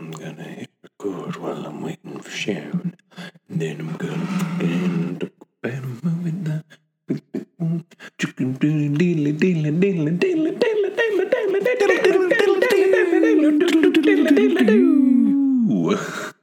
[0.00, 2.96] I'm gonna hit record while I'm waiting for Sharon.
[3.50, 4.26] And then I'm gonna
[4.56, 5.30] pretend to
[5.62, 7.84] better move it down.
[8.16, 10.78] Chicken doodle diddle diddle diddle diddle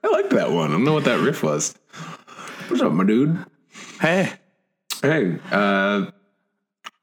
[0.04, 0.70] I like that one.
[0.70, 1.74] I don't know what that riff was.
[2.68, 3.44] What's up, my dude?
[4.00, 4.34] Hey,
[5.02, 6.12] Hey, uh,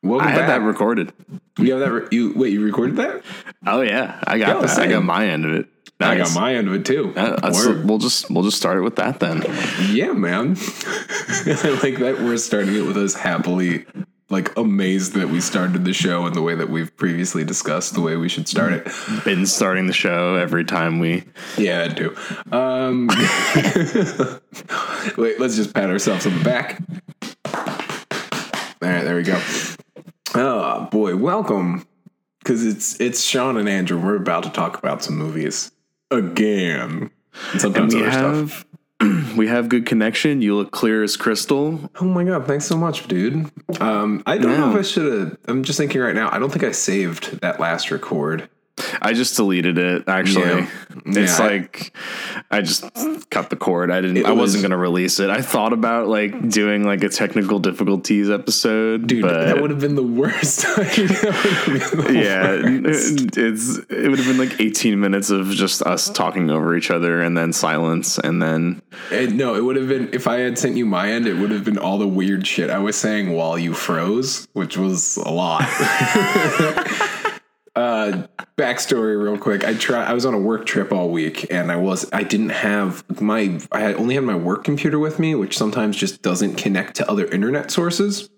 [0.05, 0.41] welcome I back.
[0.41, 1.13] had that recorded.
[1.59, 1.91] You have that?
[1.91, 2.53] Re- you wait.
[2.53, 3.25] You recorded that?
[3.67, 4.79] Oh yeah, I got Yo, that.
[4.79, 5.67] I got my end of it.
[6.01, 7.13] I got my end of it too.
[7.17, 7.53] Uh,
[7.85, 9.45] we'll just we'll just start it with that then.
[9.91, 10.51] Yeah, man.
[10.59, 13.87] I like that we're starting it with us happily,
[14.29, 18.01] like amazed that we started the show in the way that we've previously discussed the
[18.01, 18.89] way we should start it.
[19.25, 21.25] Been starting the show every time we.
[21.57, 22.17] Yeah, I do.
[22.51, 23.07] Um,
[25.17, 26.83] wait, let's just pat ourselves on the back.
[27.45, 29.41] All right, there we go.
[30.35, 31.87] Oh boy, welcome.
[32.41, 33.99] Because it's it's Sean and Andrew.
[33.99, 35.71] We're about to talk about some movies
[36.11, 37.11] again.
[37.53, 38.65] And sometimes we other stuff.
[39.01, 40.43] have we have good connection.
[40.43, 41.91] You look clear as crystal.
[42.01, 43.51] Oh my god, thanks so much, dude.
[43.81, 45.39] Um, I don't know if I should have.
[45.47, 46.29] I'm just thinking right now.
[46.33, 48.49] I don't think I saved that last record.
[49.01, 50.05] I just deleted it.
[50.09, 50.67] Actually, Yeah.
[51.07, 51.47] it's Yeah.
[51.47, 51.93] like
[52.51, 52.85] I just
[53.31, 53.91] cut the cord.
[53.91, 54.17] I didn't.
[54.17, 55.31] It I was- wasn't gonna release it.
[55.31, 59.79] I thought about like doing like a technical difficulties episode, Dude, but that would have
[59.81, 60.65] been the worst.
[60.77, 63.37] Been the yeah, worst.
[63.37, 67.21] it's it would have been like 18 minutes of just us talking over each other
[67.23, 70.77] and then silence and then And no, it would have been if I had sent
[70.77, 71.27] you my end.
[71.27, 74.77] It would have been all the weird shit I was saying while you froze, which
[74.77, 75.63] was a lot.
[78.11, 79.65] uh, backstory, real quick.
[79.65, 80.05] I try.
[80.05, 82.09] I was on a work trip all week, and I was.
[82.13, 83.59] I didn't have my.
[83.73, 87.27] I only had my work computer with me, which sometimes just doesn't connect to other
[87.27, 88.29] internet sources.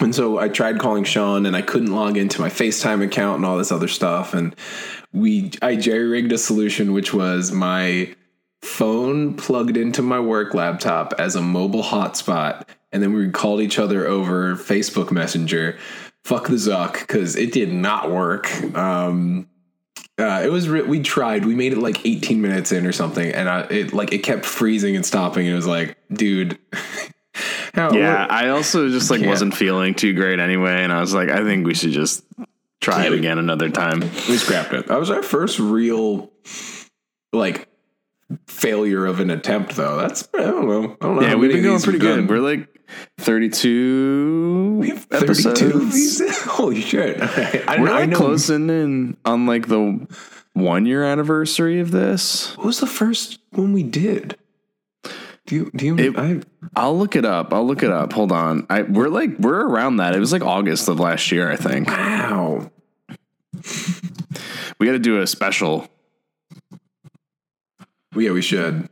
[0.00, 3.46] And so I tried calling Sean, and I couldn't log into my FaceTime account and
[3.46, 4.32] all this other stuff.
[4.32, 4.56] And
[5.12, 8.14] we, I jerry rigged a solution, which was my
[8.62, 13.78] phone plugged into my work laptop as a mobile hotspot, and then we called each
[13.78, 15.78] other over Facebook Messenger.
[16.24, 18.52] Fuck the Zuck, because it did not work.
[18.76, 19.48] Um,
[20.18, 21.44] uh, it was re- we tried.
[21.44, 24.44] We made it like 18 minutes in or something, and I, it like it kept
[24.44, 25.46] freezing and stopping.
[25.46, 26.58] And it was like, dude,
[27.74, 31.30] how, yeah i also just like wasn't feeling too great anyway and i was like
[31.30, 32.22] i think we should just
[32.82, 34.88] try it again another time we scrapped it.
[34.88, 36.30] That was our first real
[37.32, 37.68] like
[38.52, 39.96] failure of an attempt, though.
[39.96, 40.96] That's I don't know.
[41.00, 41.22] I don't know.
[41.22, 42.26] yeah we've been going pretty good done.
[42.26, 42.68] we're like
[43.18, 46.28] 32 episodes 32?
[46.50, 47.20] Holy shit!
[47.20, 48.18] I, I, we're I like know.
[48.18, 50.06] closing in on like the
[50.52, 54.36] one year anniversary of this What was the first one we did?
[55.46, 55.70] Do you?
[55.74, 55.98] Do you?
[55.98, 56.40] It- I,
[56.76, 59.96] i'll look it up i'll look it up hold on i we're like we're around
[59.96, 62.70] that it was like august of last year i think wow.
[64.78, 65.88] we got to do a special
[68.14, 68.88] Yeah, we should.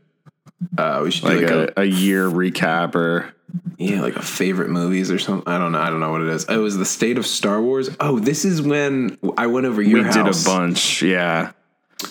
[0.77, 3.35] Uh, we should do like, like, a, a, a year recap or
[3.79, 5.51] yeah, like a favorite movies or something.
[5.51, 5.81] I don't know.
[5.81, 6.47] I don't know what it is.
[6.49, 7.91] Oh, it was the state of Star Wars.
[7.99, 10.17] Oh, this is when I went over your house.
[10.17, 11.53] we did a bunch yeah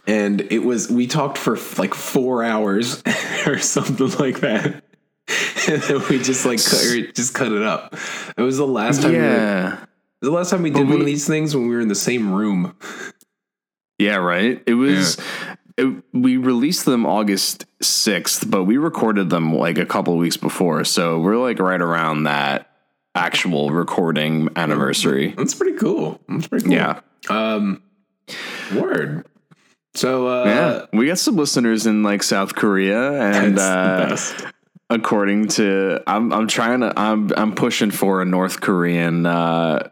[0.08, 3.04] and it was we talked for like four hours
[3.48, 4.84] or something like that
[5.68, 7.96] and then we just like cut, or just cut it up
[8.38, 9.86] it was the last time we were, yeah
[10.22, 11.96] the last time we did But one of these things when we were in the
[11.96, 12.76] same room
[13.98, 15.18] yeah right it was
[15.80, 20.84] it, we released them august 6th but we recorded them like a couple weeks before.
[20.84, 22.70] So we're like right around that
[23.16, 25.34] actual recording anniversary.
[25.38, 26.20] That's pretty cool.
[26.28, 26.74] That's pretty cool.
[26.74, 27.02] Yeah.
[27.30, 27.82] Um
[28.76, 29.26] word.
[29.96, 30.86] So uh yeah.
[30.98, 34.18] We got some listeners in like south korea and uh
[34.90, 39.90] according to I'm I'm trying to I'm I'm pushing for a North Korean uh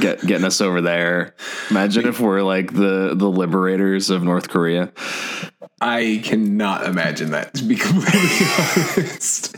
[0.00, 1.34] get getting us over there.
[1.70, 4.92] Imagine if we're like the the liberators of North Korea.
[5.80, 8.46] I cannot imagine that to be completely
[8.96, 9.56] honest.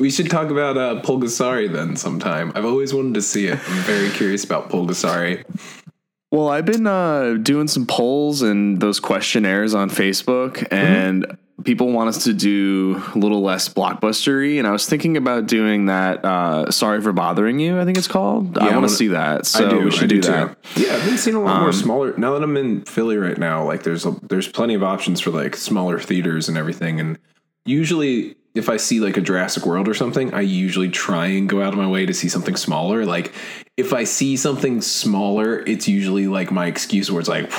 [0.00, 2.52] We should talk about uh, Pulgasari then sometime.
[2.54, 3.58] I've always wanted to see it.
[3.68, 5.44] I'm very curious about Pulgasari.
[6.32, 12.08] Well, I've been uh doing some polls and those questionnaires on Facebook and people want
[12.08, 16.70] us to do a little less blockbustery and I was thinking about doing that uh
[16.70, 18.56] sorry for bothering you, I think it's called.
[18.58, 19.46] I I want wanna- see that.
[19.46, 19.84] So I do.
[19.84, 20.62] we should do, do that.
[20.74, 20.82] Too.
[20.86, 22.14] Yeah, I've been seeing a lot more Um, smaller.
[22.16, 25.30] Now that I'm in Philly right now, like there's a, there's plenty of options for
[25.30, 26.98] like smaller theaters and everything.
[27.00, 27.18] And
[27.64, 31.62] usually, if I see like a Jurassic World or something, I usually try and go
[31.62, 33.04] out of my way to see something smaller.
[33.06, 33.32] Like
[33.76, 37.50] if I see something smaller, it's usually like my excuse where it's like,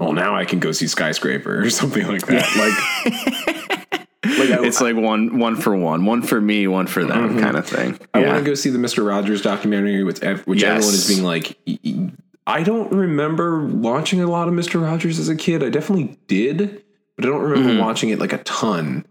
[0.00, 2.46] well, now I can go see Skyscraper or something like that.
[2.56, 4.06] Like.
[4.22, 7.40] Like I, It's like one one for one, one for me, one for them Mm-hmm.
[7.40, 7.98] kind of thing.
[8.14, 8.26] I Yeah.
[8.32, 10.76] want to go see the Mister Rogers documentary, which, which Yes.
[10.84, 12.16] everyone is being like.
[12.46, 15.62] I don't remember watching a lot of Mister Rogers as a kid.
[15.62, 16.82] I definitely did,
[17.16, 19.06] but I don't remember watching it like a ton.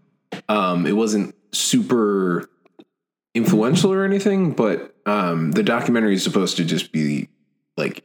[0.48, 2.48] Um, it wasn't super
[3.34, 7.28] influential or anything, but um, the documentary is supposed to just be
[7.76, 8.04] like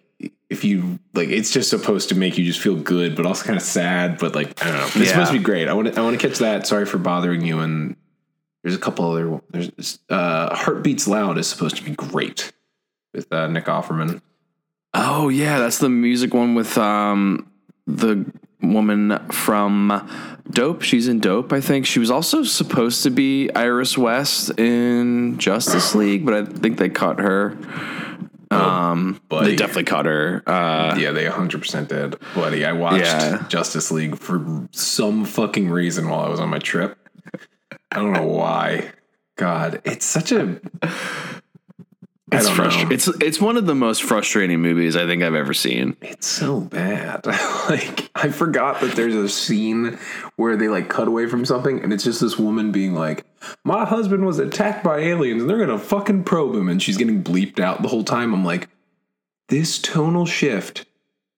[0.49, 3.57] if you like it's just supposed to make you just feel good but also kind
[3.57, 5.05] of sad but like i don't know it's Yeah.
[5.05, 7.41] supposed to be great i want to i want to catch that sorry for bothering
[7.41, 7.95] you and
[8.63, 12.51] there's a couple other there's uh Hearts Beat Loud is supposed to be great
[13.13, 14.21] with uh, nick offerman
[14.97, 17.51] Oh yeah, that's the music one with um
[17.85, 18.25] the
[18.61, 20.09] woman from
[20.49, 20.83] Dope.
[20.83, 21.85] She's in Dope, I think.
[21.85, 26.87] She was also supposed to be Iris West in Justice League, but I think they
[26.87, 27.57] cut her.
[28.51, 29.51] Um, buddy.
[29.51, 30.43] they definitely cut her.
[30.47, 33.45] Uh, yeah they 100% did buddy i watched Yeah.
[33.49, 36.97] justice league for some fucking reason while i was on my trip
[37.91, 38.91] i don't know why
[39.37, 40.59] god it's such a
[42.35, 42.91] it's frustrating.
[42.91, 45.95] It's it's one of the most frustrating movies I think I've ever seen.
[46.01, 47.25] It's so bad.
[47.69, 49.97] like I forgot that there's a scene
[50.35, 53.25] where they like cut away from something and it's just this woman being like,
[53.63, 56.97] "My husband was attacked by aliens and they're going to fucking probe him." And she's
[56.97, 58.33] getting bleeped out the whole time.
[58.33, 58.69] I'm like,
[59.49, 60.85] "This tonal shift.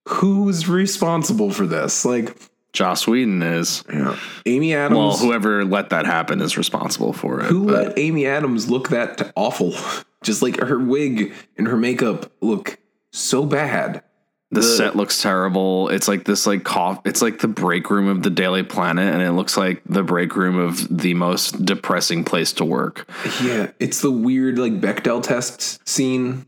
[0.07, 2.35] Who's responsible for this?" Like,
[2.73, 3.83] Joss Whedon is.
[3.91, 4.17] yeah.
[4.45, 7.45] Amy Adams Well, whoever let that happen is responsible for it.
[7.45, 9.73] who but- let Amy Adams look that awful?
[10.23, 12.77] Just like her wig and her makeup look
[13.11, 14.03] so bad.
[14.49, 15.89] The, set looks terrible.
[15.89, 17.01] It's like this like cough.
[17.05, 20.37] It's like the break room of the Daily Planet, and it looks like the break
[20.37, 23.09] room of the most depressing place to work.
[23.43, 26.45] Yeah, it's the weird like Bechdel test scene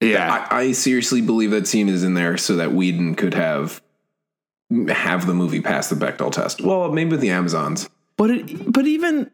[0.00, 3.82] Yeah, I, I seriously believe that scene is in there so that Whedon could have
[4.88, 6.60] have the movie pass the Bechdel test.
[6.60, 7.88] Well, maybe with the Amazons.
[8.16, 9.30] but it, but even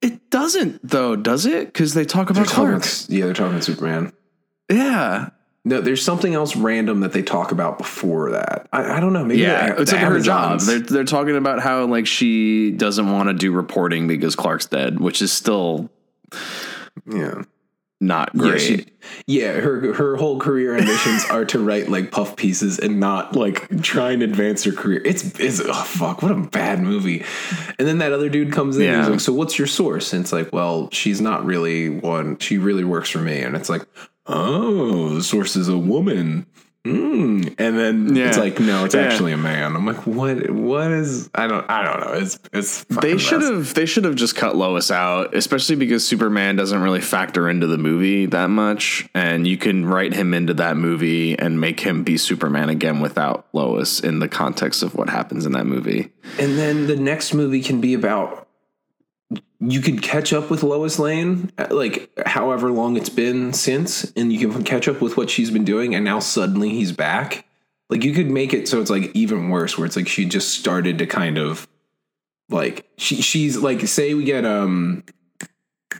[0.00, 1.66] it doesn't though, does it?
[1.66, 2.84] Because they talk about Clark.
[3.08, 4.12] yeah, they're talking about Superman.
[4.70, 5.30] Yeah,
[5.64, 8.68] No, there's something else random that they talk about before that.
[8.72, 9.24] I, I don't know.
[9.24, 9.74] Maybe yeah.
[9.74, 10.60] the, It's the like her job.
[10.60, 15.00] They're they're talking about how like she doesn't want to do reporting because Clark's dead,
[15.00, 15.90] which is still
[17.12, 17.42] yeah,
[18.00, 18.60] not yeah, great.
[18.60, 18.86] she,
[19.26, 19.52] yeah.
[19.52, 24.12] Her her whole career ambitions are to write like puff pieces and not like try
[24.12, 25.02] and advance her career.
[25.04, 27.24] It's it's oh fuck, what a bad movie.
[27.78, 30.22] And then that other dude comes in and he's like, "So what's your source?" And
[30.22, 32.38] it's like, "Well, she's not really one.
[32.38, 33.82] She really works for me." And it's like,
[34.26, 36.46] "Oh, the source is a woman."
[36.86, 37.56] Mm.
[37.58, 39.02] And then it's like, no, it's Yeah.
[39.02, 39.76] actually a man.
[39.76, 40.48] I'm like, what?
[40.50, 41.28] What is?
[41.34, 41.68] I don't.
[41.70, 42.12] I don't know.
[42.14, 42.84] It's it's.
[42.84, 43.50] They should mess.
[43.50, 47.66] have they should have just cut Lois out, especially because Superman doesn't really factor into
[47.66, 52.02] the movie that much, and you can write him into that movie and make him
[52.02, 56.10] be Superman again without Lois in the context of what happens in that movie.
[56.38, 58.46] And then the next movie can be about
[59.60, 64.32] you could catch up with Lois Lane, uh, like however long it's been since, and
[64.32, 67.46] you can catch up with what she's been doing, and now suddenly he's back.
[67.88, 70.58] Like you could make it so it's like even worse, where it's like she just
[70.58, 71.68] started to kind of
[72.48, 75.04] like she she's like say we get um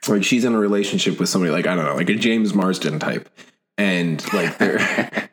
[0.09, 2.99] like she's in a relationship with somebody like I don't know like a James Marsden
[2.99, 3.29] type,
[3.77, 4.79] and like they're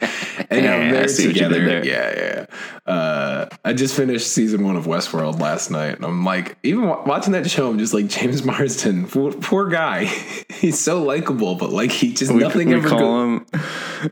[0.50, 1.64] and Yeah, now I they're see you together.
[1.66, 1.86] there.
[1.86, 2.46] Yeah, yeah.
[2.88, 2.92] yeah.
[2.94, 7.34] Uh, I just finished season one of Westworld last night, and I'm like, even watching
[7.34, 10.06] that show, I'm just like James Marsden, poor, poor guy.
[10.50, 12.88] He's so likable, but like he just We, nothing we ever.
[12.88, 13.46] call go- him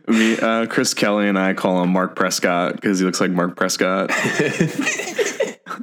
[0.08, 3.56] me, uh, Chris Kelly and I call him Mark Prescott because he looks like Mark
[3.56, 4.12] Prescott.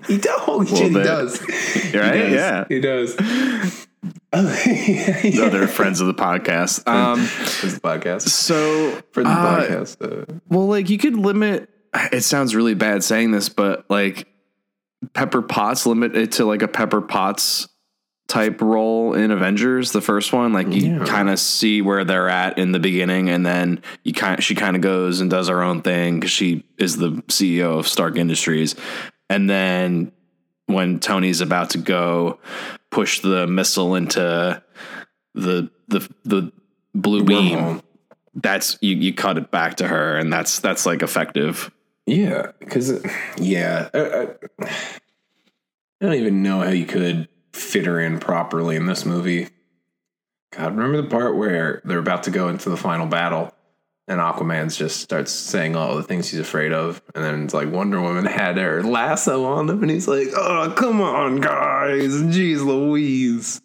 [0.06, 0.40] he does.
[0.40, 1.40] Holy shit, he does.
[1.94, 2.14] Right?
[2.14, 2.32] He does.
[2.32, 2.64] Yeah.
[2.68, 3.86] he does.
[4.34, 5.42] Yeah.
[5.42, 6.86] Other friends of the podcast.
[6.88, 9.96] Um, This podcast so for the uh, podcast.
[10.00, 11.68] Uh, Well, like you could limit.
[12.12, 14.26] It sounds really bad saying this, but like
[15.12, 17.68] Pepper Potts, limit it to like a Pepper Potts
[18.28, 20.54] type role in Avengers, the first one.
[20.54, 21.04] Like you Yeah.
[21.04, 24.76] kind of see where they're at in the beginning, and then you kind she kind
[24.76, 28.74] of goes and does her own thing because she is the CEO of Stark Industries,
[29.28, 30.12] and then
[30.66, 32.38] when Tony's about to go
[32.92, 34.62] push the missile into
[35.34, 36.52] the the the
[36.94, 37.82] blue beam wormhole.
[38.34, 41.72] that's you, you cut it back to her and that's that's like effective
[42.06, 43.08] Yeah, because uh,
[43.38, 44.22] yeah, I, I,
[44.62, 44.70] I
[46.00, 49.48] don't even know how you could fit her in properly in this movie.
[50.52, 53.54] God, remember the part where they're about to go into the final battle,
[54.08, 57.70] and Aquaman's just starts saying all the things he's afraid of, and then it's like
[57.70, 62.64] Wonder Woman had her lasso on him, and he's like, "Oh, come on, guys, jeez,
[62.64, 63.60] Louise."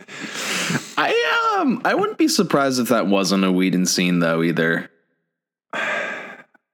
[0.97, 4.89] i um i wouldn't be surprised if that wasn't a Whedon scene though either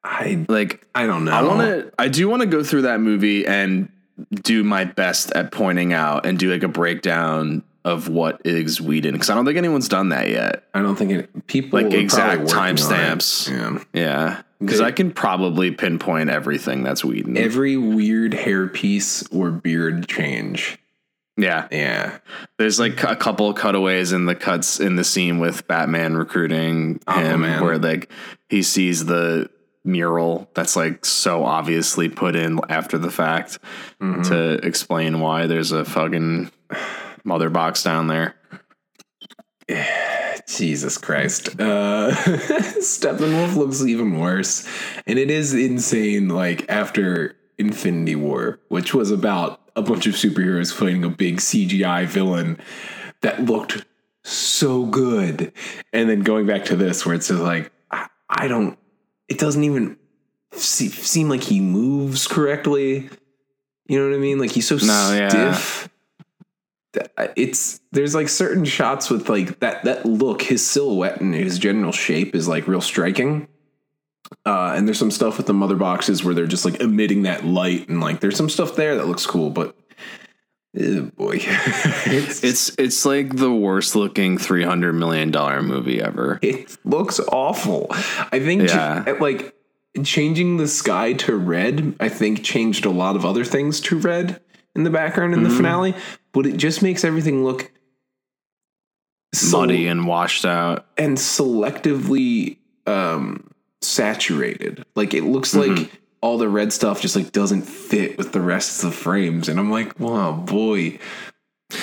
[0.04, 1.32] I like I don't know.
[1.32, 3.90] i want to i do want to go through that movie and
[4.34, 9.12] do my best at pointing out and do like a breakdown of what is Whedon
[9.14, 12.42] because i don't think anyone's done that yet I don't think it, people Like exact
[12.44, 12.76] working on it.
[12.78, 13.50] timestamps.
[13.52, 13.80] Yeah.
[14.02, 17.36] yeah because I can probably pinpoint everything that's Whedon.
[17.38, 20.78] every weird hairpiece or beard change.
[21.36, 22.20] yeah, Yeah.
[22.58, 26.94] there's like a couple of cutaways in the cuts in the scene with Batman recruiting
[26.94, 27.00] him,
[27.42, 27.62] Aquaman.
[27.62, 28.10] where like
[28.48, 29.50] he sees the
[29.84, 33.60] mural that's like so obviously put in after the fact
[34.02, 34.22] Mm-hmm.
[34.24, 36.50] to explain why there's a fucking
[37.24, 38.36] mother box down there.
[40.48, 41.60] Jesus Christ.
[41.60, 42.12] Uh
[42.80, 44.68] Steppenwolf looks even worse.
[45.08, 50.74] And it is insane, like after Infinity War, which was about a bunch of superheroes
[50.74, 52.60] fighting a big CGI villain
[53.22, 53.86] that looked
[54.24, 55.54] so good.
[55.92, 58.78] And then going back to this, where it's just like, I, I don't,
[59.28, 59.98] it doesn't even
[60.52, 63.10] se- seem like he moves correctly.
[63.88, 64.40] You know what I mean?
[64.40, 65.90] Like he's so No, stiff.
[66.94, 71.60] That- It's there's like certain shots with like that that look, his silhouette and his
[71.60, 73.48] general shape is like real striking.
[74.46, 77.46] Uh, and there's some stuff with the mother boxes where they're just like emitting that
[77.46, 79.76] light, and like there's some stuff there that looks cool, but
[80.78, 86.40] eh, boy, it's, It's it's like the worst looking three hundred million dollar movie ever.
[86.42, 87.88] it looks awful.
[87.92, 89.16] I think ch- Yeah.
[89.20, 89.56] like
[90.04, 94.42] changing the sky to red, I think changed a lot of other things to red
[94.76, 95.94] in the background in the finale,
[96.34, 97.72] but it just makes everything look
[99.34, 100.86] so- Muddy and washed out.
[100.98, 103.50] and selectively um
[103.82, 104.86] saturated.
[104.96, 108.84] Like it looks like all the red stuff just like doesn't fit with the rest
[108.84, 111.00] of the frames, and I'm like, wow, boy.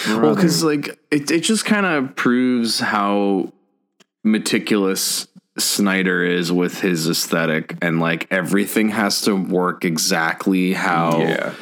[0.09, 3.53] Well, because like it, it just kind of proves how
[4.25, 5.27] meticulous
[5.59, 11.55] Snyder is with his aesthetic, and like everything has to work exactly how yeah,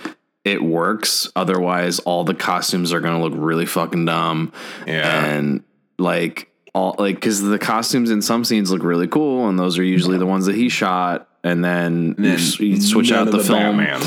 [0.49, 1.31] it works.
[1.37, 4.52] Otherwise, all the costumes are gonna look really fucking dumb.
[4.87, 5.25] yeah.
[5.26, 5.62] and
[5.99, 9.85] like all like because the costumes in some scenes look really cool, and those are
[9.85, 11.28] usually the ones that he shot.
[11.45, 14.02] And then, you, s- you switch out of the, film, Batman.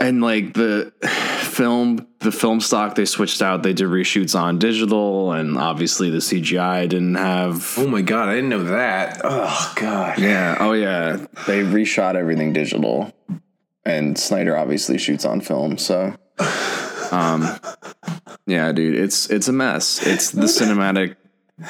[0.00, 0.92] and like the
[1.42, 3.62] film, the film stock they switched out.
[3.62, 7.74] They did reshoots on digital, and obviously the CGI didn't have.
[7.78, 9.20] Oh my god, I didn't know that.
[9.24, 10.18] Oh god.
[10.18, 10.56] Yeah.
[10.58, 11.16] Oh yeah.
[11.46, 13.12] They reshot everything digital,
[13.84, 15.78] and Snyder obviously shoots on film.
[15.78, 16.14] So,
[17.10, 17.58] um,
[18.46, 20.06] yeah, dude, it's it's a mess.
[20.06, 21.16] It's the cinematic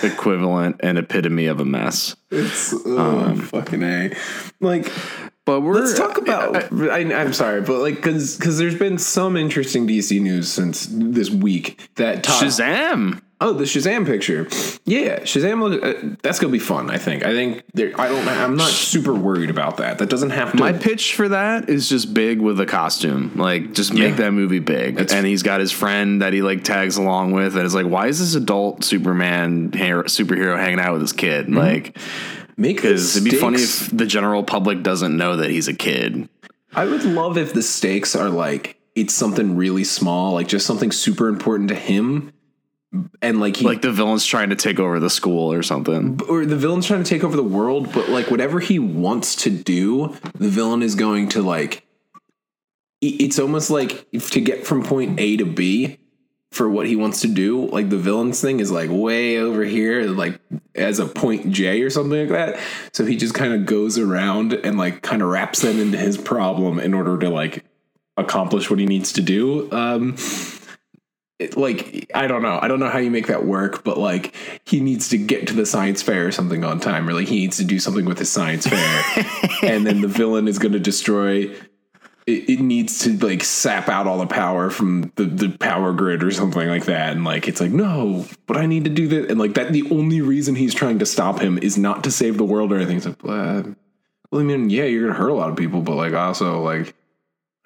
[0.02, 2.16] equivalent and epitome of a mess.
[2.30, 4.16] It's oh, fucking a.
[4.60, 4.90] Like,
[5.46, 6.72] But we're let's talk about.
[6.72, 11.28] I, I'm sorry, but like, because because there's been some interesting DC news since this
[11.28, 13.20] week that Todd, Shazam.
[13.42, 14.44] Oh, the Shazam picture.
[14.86, 15.60] Yeah, Shazam.
[15.60, 16.88] Look, uh, that's gonna be fun.
[16.88, 17.26] I think.
[17.26, 17.62] I think.
[17.74, 18.26] There, I don't.
[18.26, 19.98] I'm not super worried about that.
[19.98, 20.56] That doesn't have to.
[20.56, 23.32] My pitch for that is just big with a costume.
[23.36, 24.16] Like, just make Yeah.
[24.16, 24.98] that movie big.
[25.12, 28.06] and he's got his friend that he like tags along with, and it's like, why
[28.06, 31.52] is this adult Superman hero, superhero hanging out with his kid?
[31.52, 31.98] Like,
[32.56, 36.28] make because it'd be funny if the general public doesn't know that he's a kid.
[36.74, 40.92] I would love if the stakes are like it's something really small, like just something
[40.92, 42.32] super important to him,
[43.20, 46.20] and like he Like the villain's trying to take over the school or something.
[46.28, 49.50] or the villain's trying to take over the world, but like whatever he wants to
[49.50, 51.84] do, the villain is going to like.
[53.00, 55.98] It's almost like if to get from point A to B
[56.54, 60.04] for what he wants to do, like the villain's thing is like way over here,
[60.04, 60.40] like
[60.76, 62.60] as a point J or something like that.
[62.92, 66.16] So he just kind of goes around and like kind of wraps them into his
[66.16, 67.64] problem in order to like
[68.16, 69.68] accomplish what he needs to do.
[69.72, 70.16] Um,
[71.40, 72.60] it, like I don't know.
[72.62, 74.32] I don't know how you make that work, but like
[74.64, 77.40] he needs to get to the science fair or something on time, or like he
[77.40, 79.04] needs to do something with his science fair,
[79.64, 81.52] and then the villain is going to destroy.
[82.26, 86.22] It, it needs to like sap out all the power from the, the power grid
[86.22, 89.30] or something like that, and like it's like no, but I need to do that,
[89.30, 89.72] and like that.
[89.72, 92.76] The only reason he's trying to stop him is not to save the world or
[92.76, 92.96] anything.
[92.96, 93.62] It's like, uh,
[94.30, 96.94] well, I mean, yeah, you're gonna hurt a lot of people, but like also like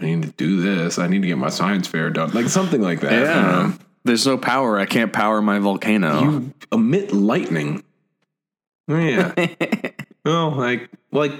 [0.00, 0.98] I need to do this.
[0.98, 3.10] I need to get my science fair done, like something like that.
[3.10, 3.74] Know.
[4.04, 4.78] There's no power.
[4.78, 6.22] I can't power my volcano.
[6.22, 7.84] you emit lightning.
[8.88, 9.34] Yeah.
[10.24, 11.32] well, like, like,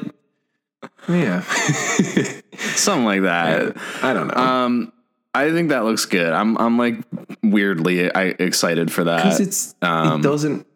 [1.08, 1.40] yeah.
[2.74, 3.76] Something like that.
[4.02, 4.34] I don't know.
[4.34, 4.92] Um,
[5.34, 6.32] I think that looks good.
[6.32, 6.96] I'm I'm like
[7.42, 9.24] weirdly I, excited for that.
[9.24, 10.66] Because it's um, it doesn't.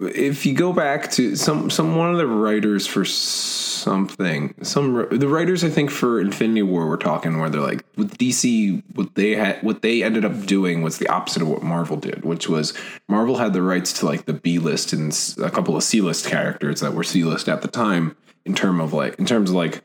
[0.00, 5.28] If you go back to some some one of the writers for something, some the
[5.28, 9.32] writers I think for Infinity War were talking where they're like with DC what they
[9.32, 12.74] had what they ended up doing was the opposite of what Marvel did, which was
[13.08, 16.26] Marvel had the rights to like the B list and a couple of C list
[16.26, 19.56] characters that were C list at the time in term of like in terms of
[19.56, 19.82] like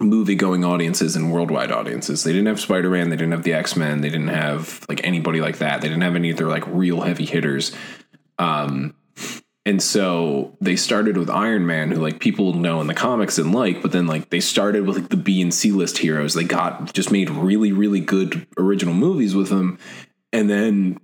[0.00, 2.22] movie going audiences and worldwide audiences.
[2.22, 5.04] They didn't have Spider Man, they didn't have the X Men, they didn't have like
[5.04, 5.80] anybody like that.
[5.80, 7.74] They didn't have any of their like real heavy hitters.
[8.38, 8.94] Um,
[9.66, 13.54] And so they started with Iron Man, who like people know in the comics and
[13.54, 16.32] like, but then like they started with like the B and C list heroes.
[16.32, 19.78] They got just made really, really good original movies with them,
[20.32, 20.98] and then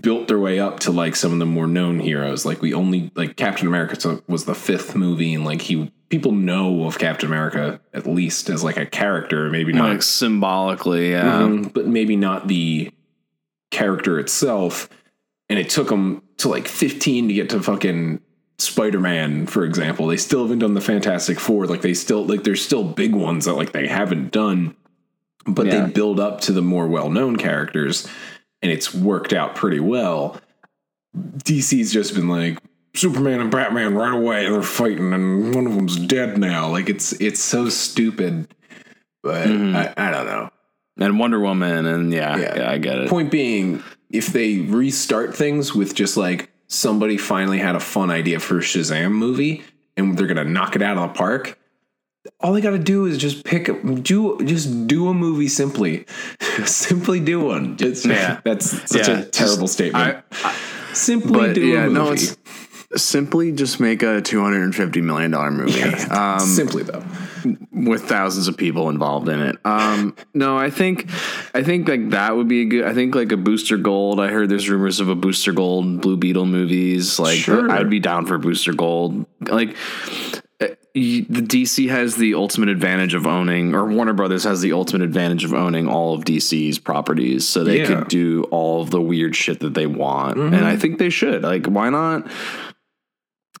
[0.00, 2.44] built their way up to like some of the more known heroes.
[2.44, 6.86] Like we only like Captain America was the fifth movie, and like he people know
[6.86, 11.72] of Captain America at least as like a character, maybe not like symbolically, yeah, Mhm,
[11.72, 12.90] but maybe not the
[13.70, 14.88] character itself.
[15.48, 18.20] And it took them to like 15 to get to fucking
[18.58, 20.06] Spider Man, for example.
[20.08, 21.66] They still haven't done the Fantastic Four.
[21.66, 24.74] Like they still like there's still big ones that like they haven't done,
[25.46, 25.84] but Yeah.
[25.86, 28.08] they build up to the more well known characters,
[28.66, 30.40] and it's worked out pretty well.
[31.16, 32.58] DC's just been like
[32.96, 36.68] Superman and Batman right away, and they're fighting, and one of them's dead now.
[36.68, 38.52] Like it's it's so stupid,
[39.22, 39.76] but mm-hmm.
[39.76, 40.50] I, I don't know.
[40.98, 42.56] and Wonder Woman, and yeah, Yeah.
[42.56, 43.08] yeah, I get it.
[43.08, 48.40] Point being, if they restart things with just like somebody finally had a fun idea
[48.40, 49.62] for a Shazam movie
[49.96, 51.56] and they're gonna knock it out of the park,
[52.40, 53.66] all they gotta do is just pick
[54.02, 56.04] do just do a movie simply.
[56.64, 57.76] simply do one.
[57.76, 58.40] Just, Yeah.
[58.44, 60.22] That's such Yeah, a terrible just- statement.
[60.32, 60.54] I-
[60.92, 61.94] simply but do yeah, a movie.
[61.94, 62.36] no, it's
[62.96, 65.82] simply just make a two hundred and fifty million dollar movie.
[66.10, 67.04] um, simply though.
[67.72, 69.56] with thousands of people involved in it.
[69.64, 71.10] Um, no, I think,
[71.54, 72.84] I think like that would be a good.
[72.86, 74.20] I think like a Booster Gold.
[74.20, 77.18] I heard there's rumors of a Booster Gold Blue Beetle movies.
[77.18, 77.70] Like Sure.
[77.70, 79.26] I'd be down for Booster Gold.
[79.40, 79.76] Like
[80.96, 85.44] the DC has the ultimate advantage of owning, or Warner Brothers has the ultimate advantage
[85.44, 87.86] of owning all of DC's properties, so they Yeah.
[87.86, 90.80] could do all of the weird shit that they want, and I mm-hmm.
[90.80, 91.42] think they should.
[91.42, 92.26] Like, why not?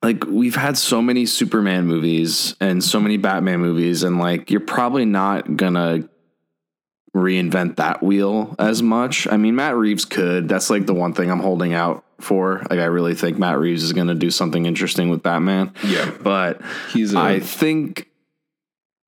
[0.02, 4.60] like we've had so many Superman movies and so many Batman movies, and like you're
[4.60, 6.08] probably not gonna
[7.16, 9.26] reinvent that wheel as much.
[9.26, 10.48] I mean, Matt Reeves could.
[10.48, 12.58] That's like the one thing I'm holding out for.
[12.70, 15.72] Like, I really think Matt Reeves is gonna do something interesting with Batman.
[15.82, 16.10] Yeah.
[16.22, 16.60] But
[16.92, 18.08] He's a, I think,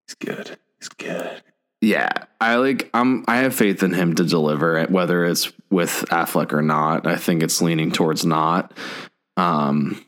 [0.07, 0.59] he's good.
[0.81, 1.43] He's good.
[1.81, 2.09] yeah,
[2.41, 2.89] I like.
[2.95, 3.25] I'm.
[3.29, 7.07] I have faith in him to deliver it, whether it's with Affleck or not.
[7.07, 8.73] I think it's leaning towards not.
[9.37, 10.05] Um,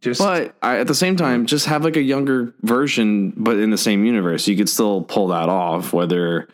[0.00, 3.70] Just But I, at the same time, just have like a younger version, but in
[3.70, 4.46] the same universe.
[4.46, 6.48] You could still pull that off, whether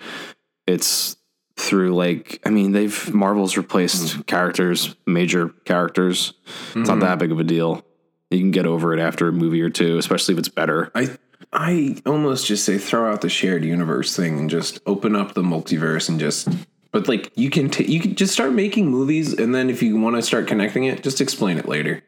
[0.66, 1.16] it's
[1.57, 4.27] through like I mean, they've Marvel's replaced mm.
[4.27, 6.35] characters, major characters.
[6.46, 7.00] It's not mm-hmm.
[7.00, 7.85] that big of a deal.
[8.31, 10.90] You can get over it after a movie or two, especially if it's better.
[10.94, 11.16] I
[11.53, 15.42] I almost just say throw out the shared universe thing and just open up the
[15.42, 16.48] multiverse and just
[16.90, 19.96] but like you can t- you can just start making movies and then if you
[20.00, 22.03] want to start connecting it just explain it later.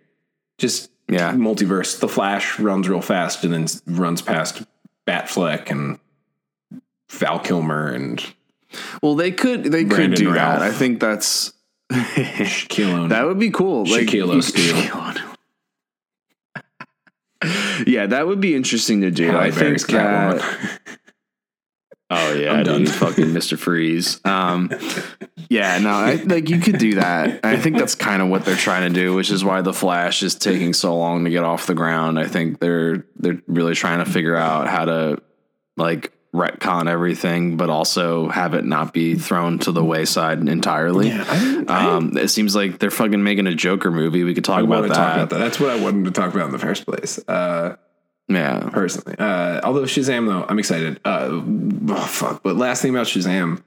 [0.58, 1.32] Just Yeah.
[1.32, 2.00] multiverse.
[2.00, 4.64] The Flash runs real fast and then runs past
[5.06, 6.00] Batfleck and
[7.10, 8.24] Val Kilmer and
[9.02, 10.60] Well, they could they Brandon could do Ralph.
[10.60, 10.62] that.
[10.68, 11.52] I think that's
[11.92, 13.84] Shaquille that would be cool.
[13.86, 14.30] Like Shaquille.
[17.42, 17.84] O'Neal.
[17.86, 19.26] yeah, that would be interesting to do.
[19.26, 20.80] Halle I Berry's think that.
[22.08, 22.86] Oh yeah, I'm done.
[22.86, 23.58] fucking Mr.
[23.58, 24.20] Freeze.
[24.24, 24.70] Um,
[25.48, 27.44] yeah, no, I, like you could do that.
[27.44, 30.22] I think that's kind of what they're trying to do, which is why the Flash
[30.22, 32.16] is taking so long to get off the ground.
[32.16, 35.20] I think they're they're really trying to figure out how to
[35.76, 41.08] like retcon everything, but also have it not be thrown to the wayside entirely.
[41.08, 44.22] Yeah, I, I, Um, it seems like they're fucking making a Joker movie.
[44.24, 44.94] We could talk about that.
[44.94, 45.38] talk about that.
[45.38, 47.18] That's what I wanted to talk about in the first place.
[47.26, 47.76] Uh,
[48.28, 49.16] Yeah, personally.
[49.18, 51.00] Uh, although Shazam, though, I'm excited.
[51.04, 52.42] Uh, oh, fuck.
[52.42, 53.62] But last thing about Shazam,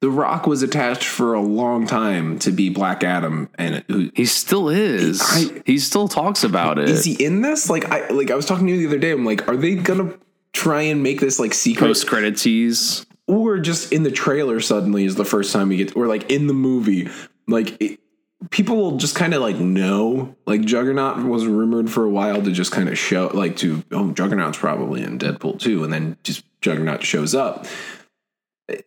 [0.00, 4.24] The Rock was attached for a long time to be Black Adam, and who he
[4.24, 5.20] still is.
[5.22, 6.88] I- he still talks about it.
[6.88, 7.68] is he in this?
[7.68, 9.10] Like, I like I was talking to you the other day.
[9.12, 10.14] I'm like, are they gonna
[10.52, 13.06] try and make this like secret, Post credit tease.
[13.26, 16.46] or just in the trailer suddenly is the first time we get, or like in
[16.46, 17.08] the movie,
[17.46, 17.80] like.
[17.80, 18.00] It,
[18.48, 22.50] People will just kind of like know, like Juggernaut was rumored for a while to
[22.50, 26.42] just kind of show, like to oh Juggernaut's probably in Deadpool too, and then just
[26.62, 27.66] Juggernaut shows up.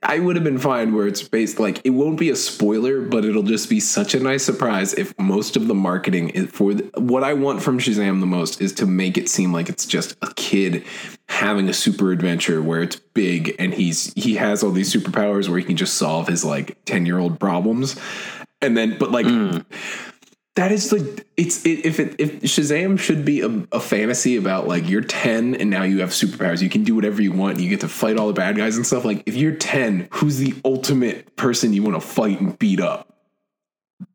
[0.01, 3.25] I would have been fine where it's based like it won't be a spoiler, but
[3.25, 6.99] it'll just be such a nice surprise if most of the marketing is for the,
[6.99, 10.15] what I want from Shazam the most is to make it seem like it's just
[10.23, 10.83] a kid
[11.33, 15.57] having a super adventure where it's big and he's he has all these superpowers where
[15.57, 17.99] he can just solve his like 10 year old problems.
[18.61, 19.57] And then but like hmm.
[20.55, 24.67] that is like it's it, if it if Shazam should be a, a fantasy about
[24.67, 27.67] like you're 10 and now you have superpowers you can do whatever you want you
[27.67, 30.53] get to fight all the bad guys and stuff like if you're 10 who's the
[30.63, 33.09] ultimate person you want to fight and beat up?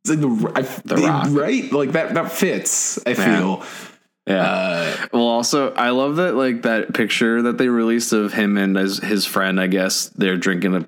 [0.05, 1.27] It's like the, I, The Rock.
[1.31, 1.73] right?
[1.73, 3.65] Like that that fits I feel
[4.29, 4.43] Yeah.
[4.43, 8.77] uh Well, also, I love that like that picture that they released of him and
[8.77, 9.61] his, his friend.
[9.61, 10.87] I guess they're drinking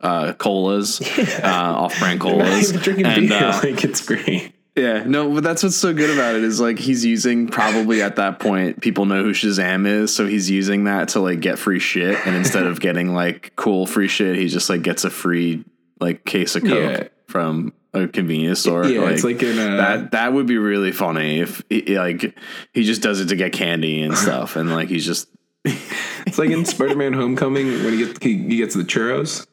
[0.00, 5.42] uh, colas, uh, off-brand colas, drinking and beer uh, like it's great Yeah, no, but
[5.42, 9.06] that's what's so good about it is like he's using probably at that point people
[9.06, 12.66] know who Shazam is, so he's using that to like get free shit, and instead
[12.66, 15.64] of getting like cool free shit, he just like gets a free
[15.98, 17.08] like case of coke Yeah.
[17.26, 18.84] from a convenience store.
[18.86, 20.10] Yeah, it's like in a- that.
[20.12, 22.36] That would be really funny if he, like
[22.72, 25.28] he just does it to get candy and stuff, and like he's just
[25.64, 29.46] It's like in Spider-Man: Homecoming when he gets he, he gets the churros.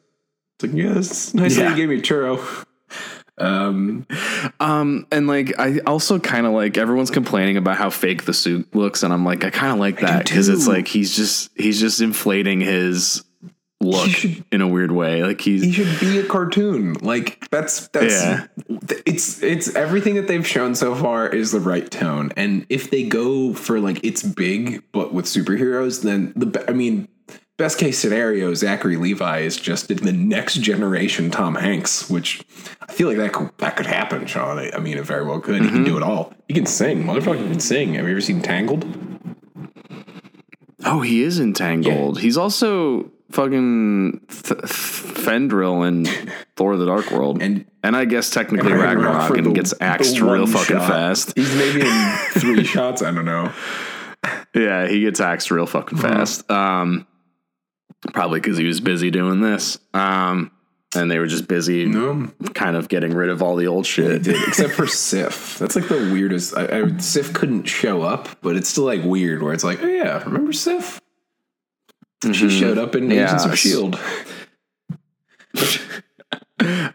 [0.56, 2.64] It's like, yeah, it's nice that you gave me a churro.
[3.36, 4.06] Um,
[4.60, 8.72] Um, and like I also kind of like everyone's complaining about how fake the suit
[8.74, 11.80] looks, and I'm like I kind of like that because it's like he's just he's
[11.80, 13.24] just inflating his
[13.84, 15.22] look should- in a weird way.
[15.22, 16.94] Like he's he should be a cartoon.
[16.94, 18.46] Like that's that's Yeah.
[19.06, 22.32] it's it's everything that they've shown so far is the right tone.
[22.36, 27.08] And if they go for like it's big but with superheroes, then the I mean,
[27.56, 32.42] best case scenario, Zachary Levi is just in the next generation Tom Hanks, which
[32.80, 34.58] I feel like that could, that could happen, Sean.
[34.58, 35.62] I, I mean, it very well could.
[35.62, 35.84] He can mm-hmm.
[35.84, 36.32] do it all.
[36.48, 37.04] He can sing.
[37.04, 37.94] Motherfucker can sing.
[37.94, 38.84] Have you ever seen Tangled?
[40.84, 42.20] oh he is entangled.
[42.20, 46.06] He's also fucking th- th- Fandral in
[46.56, 50.76] Thor: The Dark World, And- and I guess technically Ragnarok, and gets axed real fucking
[50.78, 50.88] shot.
[50.88, 51.32] fast.
[51.36, 53.02] He's maybe in three shots.
[53.02, 53.52] I don't know.
[54.54, 56.08] Yeah, he gets axed real fucking Uh-huh.
[56.08, 56.50] fast.
[56.50, 57.06] Um,
[58.14, 59.78] probably because he was busy doing this.
[59.92, 60.50] Um,
[60.96, 62.30] and they were just busy, No.
[62.54, 64.26] kind of getting rid of all the old shit.
[64.28, 65.58] except for Sif.
[65.58, 66.56] That's like the weirdest.
[66.56, 69.86] I, I, Sif couldn't show up, but it's still like weird where it's like, oh
[69.88, 71.00] yeah, remember Sif?
[72.32, 73.98] She showed up in Yeah, Agents of Shield.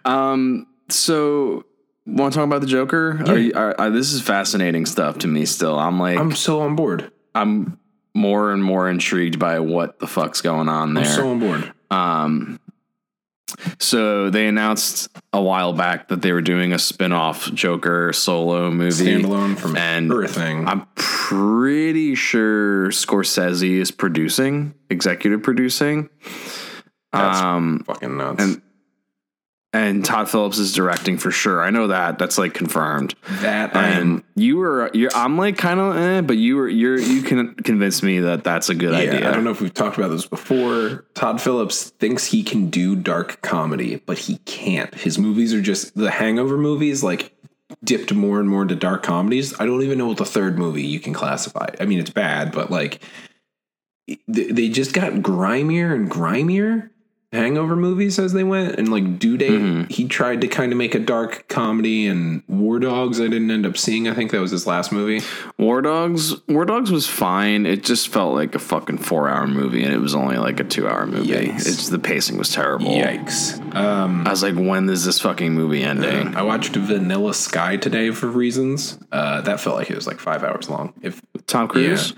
[0.06, 1.66] Um, so
[2.06, 3.22] want to talk about the Joker?
[3.28, 5.46] Are you, are, are- this is fascinating stuff to me.
[5.46, 7.12] Still, I'm like, I'm I'm, so on board.
[7.36, 7.78] I'm
[8.16, 11.04] more and more intrigued by what the fuck's going on there.
[11.04, 11.74] I'm so on board.
[11.92, 12.60] Um,
[13.80, 19.06] so they announced a while back that they were doing a spin-off Joker solo movie.
[19.06, 20.68] Standalone from and everything.
[20.68, 26.10] I'm pretty sure Scorsese is producing, executive producing.
[27.12, 28.44] That's um, fucking nuts.
[28.44, 28.62] and
[29.72, 31.62] and Todd Phillips is directing for sure.
[31.62, 32.18] I know that.
[32.18, 33.14] That's like confirmed.
[33.42, 34.02] that I am.
[34.02, 37.54] And you were, you're, I'm like kind of, eh, but you were, you're, you can
[37.54, 39.30] convince me that that's a good Yeah, idea.
[39.30, 41.06] I don't know if we've talked about this before.
[41.14, 44.94] Todd Phillips thinks he can do dark comedy, but he can't.
[44.96, 47.36] His movies are just the Hangover movies, like
[47.84, 49.54] dipped more and more into dark comedies.
[49.60, 51.68] I don't even know what the third movie you can classify.
[51.80, 53.04] I mean, it's bad, but like
[54.28, 56.90] they they just got grimier and grimier.
[57.32, 59.84] Hangover movies as they went, and like Due Date, Mm-hmm.
[59.94, 63.68] he tried to kind of make a dark comedy, and War Dogs, I didn't end
[63.68, 64.08] up seeing.
[64.08, 65.24] I think that was his last movie.
[65.60, 67.68] War Dogs, War Dogs was fine.
[67.68, 70.64] It just felt like a fucking four hour movie, and it was only like a
[70.64, 71.28] two hour movie.
[71.34, 71.68] Yikes.
[71.68, 72.88] It's the pacing was terrible.
[72.88, 73.60] Yikes!
[73.76, 76.36] Um, I was like, when is this fucking movie ending?
[76.36, 78.98] I watched Vanilla Sky today for reasons.
[79.12, 80.94] Uh, that felt like it was like five hours long.
[81.04, 82.14] If Tom Cruise.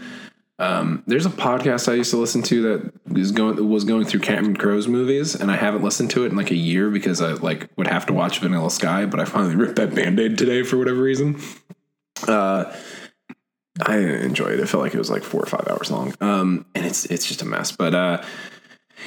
[0.62, 4.20] Um, there's a podcast I used to listen to that is going was going through
[4.20, 7.32] Cameron Crowe's movies, and I haven't listened to it in like a year because I
[7.32, 10.78] like would have to watch Vanilla Sky, but I finally ripped that band-aid today for
[10.78, 11.42] whatever reason.
[12.28, 12.72] Uh,
[13.82, 14.60] I enjoyed it.
[14.60, 16.14] It felt like it was like four or five hours long.
[16.22, 17.72] Um, and it's it's just a mess.
[17.72, 18.24] But uh,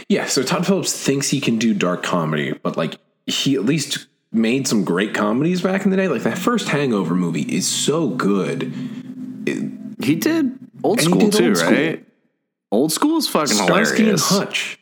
[0.08, 4.08] yeah, so Todd Phillips thinks he can do dark comedy, but like he at least
[4.32, 6.08] made some great comedies back in the day.
[6.08, 8.72] Like that first Hangover movie is so good.
[10.02, 11.70] He did old And school too, Old School.
[11.72, 12.06] right?
[12.70, 14.18] Old school is fucking Starsky and.
[14.20, 14.78] Hutch,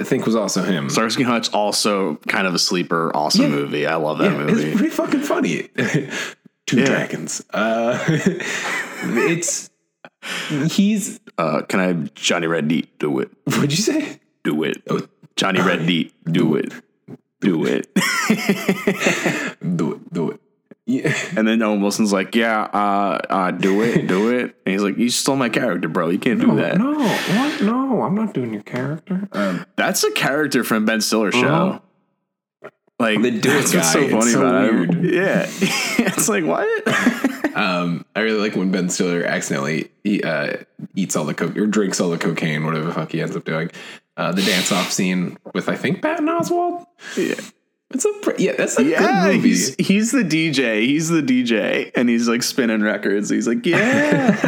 [0.00, 0.88] I think, was also him.
[0.90, 3.48] Starsky and Hutch also kind of a sleeper, awesome Yeah.
[3.48, 3.86] movie.
[3.86, 4.62] I love that yeah, movie.
[4.70, 5.68] it's pretty fucking funny.
[6.66, 6.86] Two Yeah.
[6.86, 7.44] dragons.
[7.52, 9.68] Uh, it's
[10.70, 11.20] he's.
[11.36, 13.30] Uh, can I have Johnny Red Deep do it?
[13.44, 14.20] What'd you say?
[14.44, 14.82] Do it.
[14.88, 15.00] Oh.
[15.36, 16.72] Johnny Red Deep do it.
[17.40, 17.88] Do it.
[19.76, 20.12] Do it.
[20.14, 20.40] Do it.
[20.86, 21.14] Yeah.
[21.36, 24.54] and then Owen Wilson's like, yeah, uh, uh, do it, do it.
[24.66, 26.10] And he's like, you stole my character, bro.
[26.10, 26.76] You can't do that.
[26.78, 27.62] no, what?
[27.62, 29.28] No, I'm not doing your character.
[29.32, 31.46] Um, That's a character from Ben Stiller show.
[31.46, 32.70] Uh-huh.
[33.00, 33.80] Like The Do It guy.
[33.80, 35.04] so funny It's so about weird.
[35.04, 35.14] it.
[35.14, 35.46] Yeah,
[36.06, 36.68] it's like what?
[37.56, 40.58] um, I really like when Ben Stiller accidentally he, uh,
[40.94, 43.44] eats all the coke or drinks all the cocaine, whatever the fuck he ends up
[43.44, 43.70] doing.
[44.16, 46.86] Uh, the dance off scene with I think Patton Oswalt.
[47.16, 47.34] yeah,
[47.94, 48.98] It's a pre- yeah, that's a yeah.
[49.26, 49.48] good movie.
[49.50, 50.82] He's he's the DJ.
[50.84, 53.30] He's the DJ, and he's like spinning records.
[53.30, 54.36] He's like, yeah,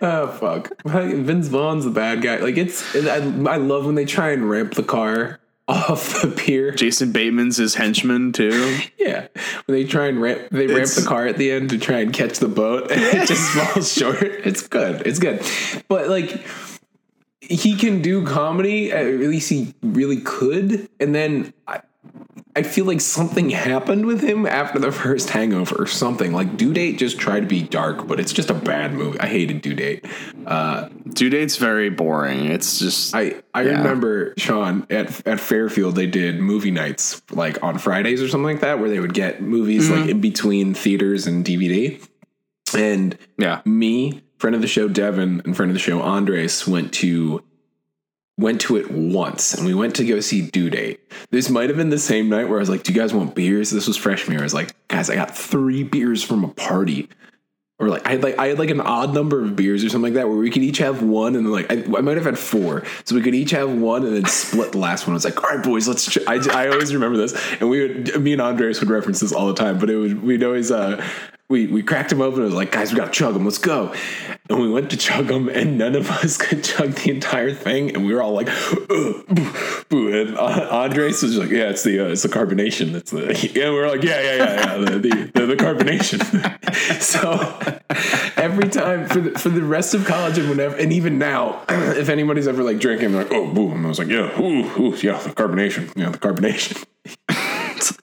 [0.00, 0.70] Oh fuck!
[0.84, 2.36] Vince Vaughn's the bad guy.
[2.36, 6.70] Like it's, I, I love when they try and ramp the car off the pier.
[6.72, 8.78] Jason Bateman's his henchman too.
[8.98, 9.28] Yeah,
[9.64, 12.00] when they try and ramp, they ramp It's- the car at the end to try
[12.00, 14.22] and catch the boat, and it just falls short.
[14.22, 15.06] It's good.
[15.06, 15.42] It's good,
[15.88, 16.46] but like
[17.48, 18.92] he can do comedy.
[18.92, 20.88] At least he really could.
[21.00, 21.80] And then I,
[22.54, 26.32] I feel like something happened with him after the first Hangover or something.
[26.32, 29.18] Like Due Date just tried to be dark, but it's just a bad movie.
[29.20, 30.04] I hated Due Date.
[30.46, 32.46] Uh, Due Date's very boring.
[32.46, 33.78] It's just I I Yeah.
[33.78, 38.60] remember Sean at at Fairfield they did movie nights like on Fridays or something like
[38.60, 42.00] that where they would get movies like in between theaters and DVD.
[42.76, 43.62] And yeah.
[43.64, 47.42] me, friend of the show Devin, and friend of the show Andres went to
[48.38, 51.00] went to it once and we went to go see Due Date.
[51.30, 53.34] This might have been the same night where I was like, Do you guys want
[53.34, 53.70] beers?
[53.70, 54.42] This was freshman year.
[54.42, 57.08] I was like, guys, I got three beers from a party.
[57.80, 60.12] Or like I had like I had like an odd number of beers or something
[60.12, 62.26] like that where we could each have one and then like I, I might have
[62.26, 65.14] had four so we could each have one and then split the last one.
[65.14, 66.18] It's like all right boys let's.
[66.26, 69.46] I, I always remember this and we would me and Andres would reference this all
[69.46, 71.06] the time but it would we'd always uh
[71.48, 73.94] we we cracked them open it was like guys we gotta chug them let's go.
[74.50, 77.94] And we went to chug them and none of us could chug the entire thing
[77.94, 79.52] and we were all like "Ugh, boo,
[79.88, 83.50] boo." and uh, Andres was like yeah it's the uh, it's the carbonation That's the
[83.54, 86.18] yeah we were like yeah yeah yeah yeah the the, the, the carbonation.
[87.00, 87.32] So
[88.36, 92.08] every time for the, for the rest of college and whenever and even now if
[92.08, 94.96] anybody's ever like drinking they're like oh boom and I was like yeah ooh, ooh
[94.96, 96.84] yeah the carbonation yeah the carbonation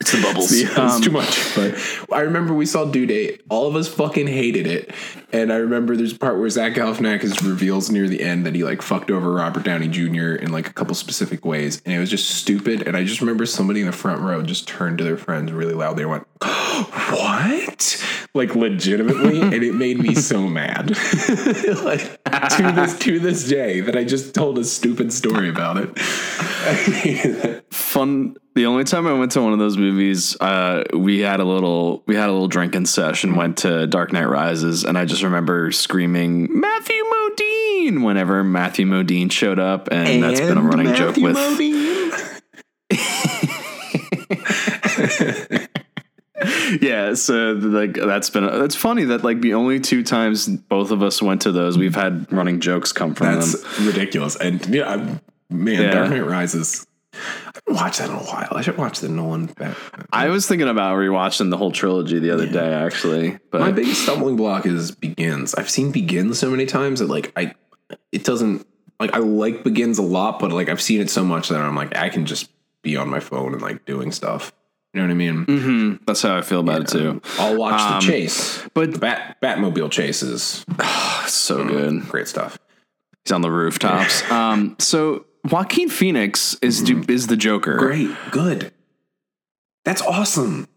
[0.01, 0.51] It's the bubbles.
[0.61, 1.55] yeah, it's too um, much.
[1.55, 3.43] But I remember we saw Due Date.
[3.49, 4.91] All of us fucking hated it.
[5.31, 8.63] And I remember there's a part where Zach Galifianakis reveals near the end that he
[8.63, 10.35] like fucked over Robert Downey Jr.
[10.35, 12.87] in like a couple specific ways, and it was just stupid.
[12.87, 15.73] And I just remember somebody in the front row just turned to their friends really
[15.73, 15.97] loud.
[15.97, 20.89] They went, "What?" Like legitimately, and it made me so mad.
[21.83, 22.21] like
[22.57, 25.89] to this to this day that I just told a stupid story about it.
[25.97, 27.73] I hated it.
[27.73, 28.35] Fun.
[28.53, 32.03] The only time I went to one of those movies, uh, we had a little
[32.07, 33.35] we had a little drinking session.
[33.35, 39.31] Went to Dark Knight Rises, and I just remember screaming Matthew Modine whenever Matthew Modine
[39.31, 42.41] showed up, and, that's been a And running joke with Modine.
[46.81, 51.01] yeah, so like that's been that's funny that like the only two times both of
[51.01, 53.87] us went to those, we've had running jokes come from That's them.
[53.87, 54.35] ridiculous.
[54.35, 55.91] And yeah, I'm- man, Yeah.
[55.91, 56.85] Dark Knight Rises.
[57.13, 57.17] I
[57.53, 58.47] haven't watched that in a while.
[58.51, 59.49] I should watch the Nolan.
[60.11, 64.01] I was thinking about rewatching the whole trilogy the other day, actually, but My biggest
[64.03, 65.55] stumbling block is Begins.
[65.55, 67.53] I've seen Begins so many times that like I,
[68.11, 68.67] it doesn't
[68.99, 71.75] like I like Begins a lot, but like I've seen it so much that I'm
[71.75, 72.49] like I can just
[72.81, 74.51] be on my phone and like doing stuff.
[74.95, 75.45] You know what I mean?
[75.45, 77.21] Mhm, that's how I feel about it too.
[77.37, 80.63] I'll watch Um, the chase, but- the Bat Batmobile chases,
[81.27, 82.07] So good.
[82.07, 82.57] great stuff.
[83.25, 84.23] He's on the rooftops.
[84.31, 87.75] um, so Joaquin Phoenix is do, is the Joker.
[87.75, 88.71] Great, good.
[89.83, 90.69] That's awesome.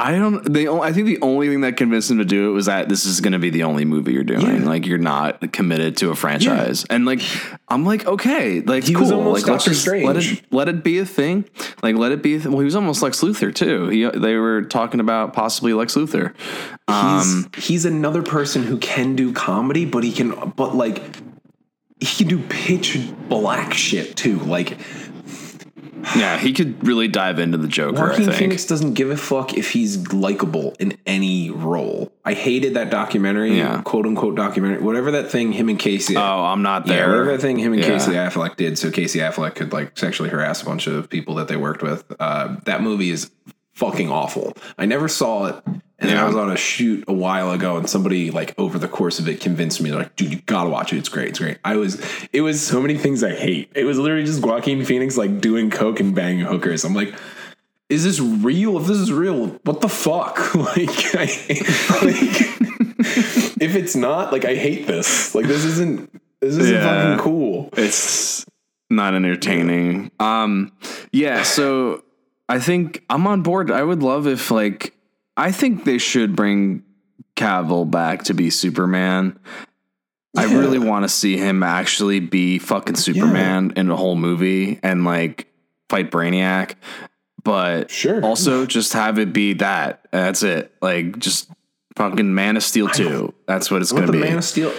[0.00, 0.52] I don't.
[0.52, 0.68] They.
[0.68, 3.20] I think the only thing that convinced him to do it was that this is
[3.20, 4.62] going to be the only movie you're doing.
[4.62, 4.68] Yeah.
[4.68, 6.84] Like you're not committed to a franchise.
[6.88, 7.20] And like,
[7.66, 9.02] I'm like, okay, like He cool.
[9.02, 11.46] was almost like Doctor just let it let it be a thing.
[11.82, 12.34] Like let it be.
[12.38, 13.88] Th- well, he was almost Lex Luthor too.
[13.88, 16.32] He they were talking about possibly Lex Luthor.
[16.86, 21.02] Um, he's he's another person who can do comedy, but he can but like
[21.98, 22.96] he can do pitch
[23.28, 24.38] black shit too.
[24.38, 24.78] Like
[26.16, 27.98] yeah, he could really dive into the Joker.
[27.98, 28.36] I Joaquin think.
[28.36, 32.12] Phoenix doesn't give a fuck if he's likable in any role.
[32.24, 33.82] I hated that documentary, Yeah.
[33.82, 36.16] quote unquote documentary, whatever that thing him and Casey.
[36.16, 37.08] Oh, I'm not yeah, there.
[37.08, 37.88] whatever that thing him and Yeah.
[37.88, 41.48] Casey Affleck did, so Casey Affleck could like sexually harass a bunch of people that
[41.48, 42.04] they worked with.
[42.20, 43.30] Uh, that movie is
[43.78, 44.52] fucking awful.
[44.76, 46.24] I never saw it, and then Yeah.
[46.24, 49.28] I was on a shoot a while ago, and somebody like over the course of
[49.28, 50.98] it convinced me, like, dude, you gotta watch it.
[50.98, 51.28] It's great.
[51.28, 51.58] It's great.
[51.64, 52.00] I was,
[52.32, 53.70] it was so many things I hate.
[53.74, 56.84] It was literally just Joaquin Phoenix like doing coke and banging hookers.
[56.84, 57.14] I'm like.
[57.90, 58.76] Is this real?
[58.78, 60.54] If this is real, what the fuck?
[60.54, 61.24] like, I,
[62.02, 62.20] like
[63.62, 65.34] if it's not, like, I hate this.
[65.34, 66.10] Like, this isn't.
[66.40, 66.82] This isn't Yeah.
[67.16, 67.70] fucking cool.
[67.78, 68.44] it's
[68.90, 70.10] not entertaining.
[70.20, 70.72] Um,
[71.12, 71.42] yeah.
[71.44, 72.04] So
[72.48, 73.70] I think I'm on board.
[73.70, 74.94] I would love if like
[75.36, 76.82] I think they should bring
[77.36, 79.38] Cavill back to be Superman.
[80.36, 85.04] I really want to see him actually be fucking Superman in a whole movie and
[85.04, 85.48] like
[85.88, 86.74] fight Brainiac.
[87.42, 88.22] But Sure.
[88.22, 90.06] also just have it be that.
[90.12, 90.72] That's it.
[90.82, 91.50] Like just
[91.96, 93.32] fucking Man of Steel 2.
[93.46, 94.20] That's what it's going to be.
[94.20, 94.72] Man of Steel?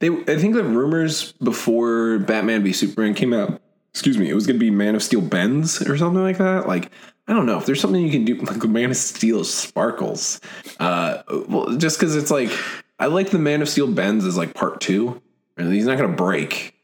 [0.00, 3.60] They, I think the rumors before Batman v Superman came out.
[3.90, 6.68] Excuse me, it was going to be Man of Steel bends or something like that.
[6.68, 6.90] Like
[7.28, 8.36] I don't know if there's something you can do.
[8.44, 10.40] Like Man of Steel sparkles.
[10.78, 12.50] Uh, well, just because it's like
[12.98, 15.20] I like the Man of Steel bends as like part two.
[15.56, 16.74] And he's not going to break.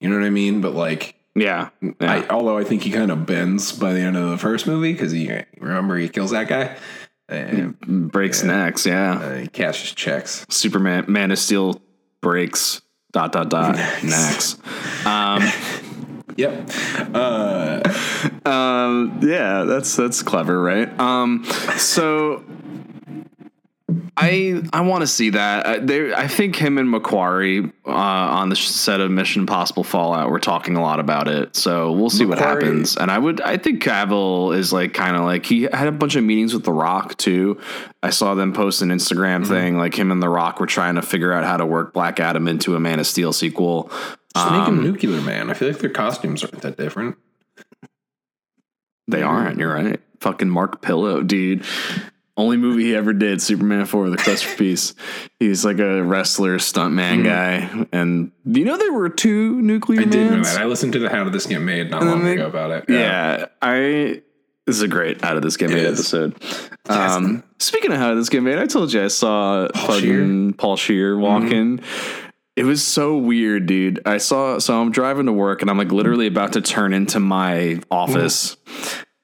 [0.00, 0.60] You know what I mean?
[0.60, 1.14] But like.
[1.34, 1.70] yeah.
[1.80, 1.92] yeah.
[2.00, 4.92] I, although I think he kind of bends by the end of the first movie
[4.92, 6.76] because he remember he kills that guy
[7.28, 8.86] and Breaks necks.
[8.86, 9.12] Yeah.
[9.12, 10.46] uh, he cashes checks.
[10.48, 11.80] Superman Man of Steel
[12.20, 14.60] breaks dot dot dot next.
[15.06, 15.42] Um
[16.38, 16.70] Yep.
[17.14, 17.82] Uh,
[18.48, 20.88] um, yeah, that's that's clever, right?
[21.00, 21.44] Um,
[21.76, 22.44] so
[24.16, 25.66] I I want to see that.
[25.66, 30.30] Uh, there, I think him and McQuarrie uh, on the set of Mission Impossible Fallout
[30.30, 31.56] were talking a lot about it.
[31.56, 32.96] So we'll see what happens.
[32.96, 36.14] And I would I think Cavill is like kind of like he had a bunch
[36.14, 37.60] of meetings with The Rock too.
[38.00, 41.02] I saw them post an Instagram thing like him and The Rock were trying to
[41.02, 43.90] figure out how to work Black Adam into a Man of Steel sequel.
[44.38, 45.50] Just make Um, Nuclear Man.
[45.50, 47.16] I feel like their costumes aren't that different.
[49.06, 49.58] They aren't.
[49.58, 50.00] You're right.
[50.20, 51.64] Fucking Mark Pillow, dude.
[52.36, 54.94] Only movie he ever did, Superman 4, The Quest for Peace.
[55.40, 57.86] He's like a wrestler, stuntman guy.
[57.92, 60.60] And you know there were two nuclear I did know that.
[60.60, 62.70] I listened to the How Did This Get Made not And long they- ago about
[62.70, 62.84] it.
[62.88, 63.46] Yeah.
[63.60, 64.22] I.
[64.66, 66.34] This is a great out of this game made episode.
[66.90, 70.76] Um, speaking of how this game made, I told you I saw Paul fucking Paul
[70.76, 71.80] Scheer walking.
[72.58, 74.00] It was so weird, dude.
[74.04, 77.20] I saw so I'm driving to work and I'm like literally about to turn into
[77.20, 78.56] my office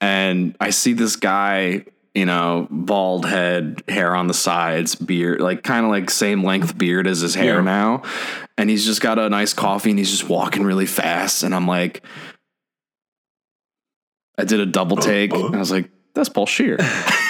[0.00, 5.64] and I see this guy, you know, bald head, hair on the sides, beard, like
[5.64, 7.62] kind of like same length beard as his hair Yeah.
[7.62, 8.02] now.
[8.56, 11.42] And he's just got a nice coffee and he's just walking really fast.
[11.42, 12.04] And I'm like,
[14.38, 15.46] I did a double oh, take oh.
[15.46, 16.78] and I was like, that's Paul Scheer.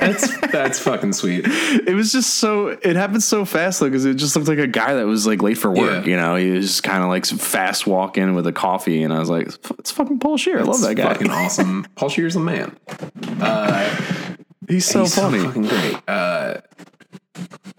[0.00, 1.44] That's that's fucking sweet.
[1.46, 4.66] it was just so it happened so fast though because it just looked like a
[4.66, 6.10] guy that was like late for work Yeah.
[6.10, 9.18] you know he was just kind of like fast walking with a coffee and i
[9.18, 11.86] was like it's fu- it's fucking paul scheer i love that guy Fucking awesome.
[11.96, 12.76] Paul Scheer's the man.
[13.40, 13.96] Uh,
[14.68, 15.96] he's so he's funny so fucking great.
[16.06, 16.60] Uh,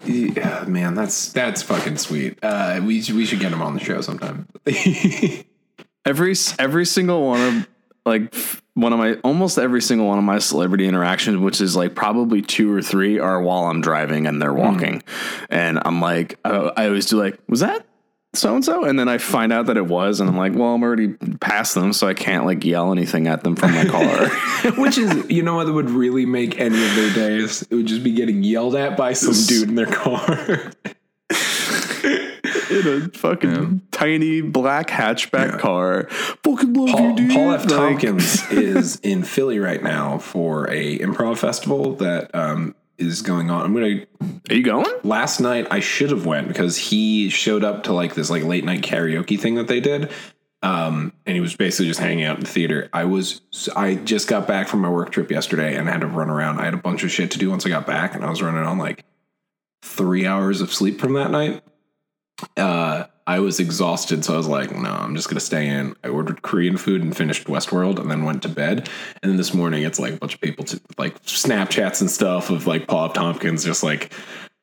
[0.04, 2.38] yeah, man, that's that's fucking sweet.
[2.42, 4.46] Uh, we should- we should get him on the show sometime.
[6.04, 7.68] every every single one of
[8.06, 8.34] like
[8.74, 12.42] one of my almost every single one of my celebrity interactions which is like probably
[12.42, 14.58] two or three are while i'm driving and they're hmm.
[14.58, 15.02] walking
[15.48, 17.86] and i'm like I, I always do like was that
[18.32, 20.74] so and so and then i find out that it was and i'm like well
[20.74, 24.28] i'm already past them so i can't like yell anything at them from my car
[24.76, 27.62] Which is, you know, what would really make any of their days?
[27.62, 30.72] It would just be getting yelled at by some dude in their car.
[32.86, 36.08] in a fucking tiny black hatchback car.
[36.08, 37.30] Fucking love you, Paul, dude.
[37.32, 37.60] Paul F.
[37.62, 43.50] Like- Tompkins is in Philly right now for a improv festival that um, is going
[43.50, 43.64] on.
[43.64, 44.06] I'm gonna
[44.50, 44.86] Are you going?
[45.02, 48.64] last night I should have went because he showed up to like this like late
[48.64, 50.10] night karaoke thing that they did.
[50.62, 52.90] Um, and he was basically just hanging out in the theater.
[52.92, 53.40] I was
[53.74, 56.60] I just got back from my work trip yesterday and I had to run around.
[56.60, 58.42] I had a bunch of shit to do once I got back, and I was
[58.42, 59.04] running on like
[59.82, 61.62] three hours of sleep from that night.
[62.56, 66.08] Uh, I was exhausted, so I was like, "No, I'm just gonna stay in." I
[66.08, 68.88] ordered Korean food and finished Westworld, and then went to bed.
[69.22, 72.50] And then this morning, it's like a bunch of people to like Snapchats and stuff
[72.50, 73.12] of like Paul F.
[73.14, 74.12] Tompkins just like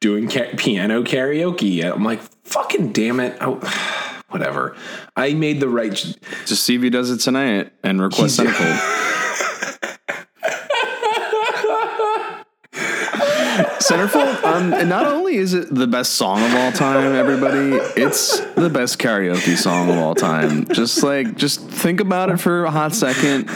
[0.02, 1.84] doing ca- piano karaoke.
[1.84, 4.76] I'm like, "Fucking damn it!" I- whatever.
[5.16, 5.96] I made the right.
[5.96, 9.84] ch- Just see if he does it tonight and request Centerfold.
[13.88, 18.40] Centerfold, um, and not only is it the best song of all time, everybody, it's
[18.56, 20.66] the best karaoke song of all time.
[20.68, 23.50] Just like, just think about it for a hot second,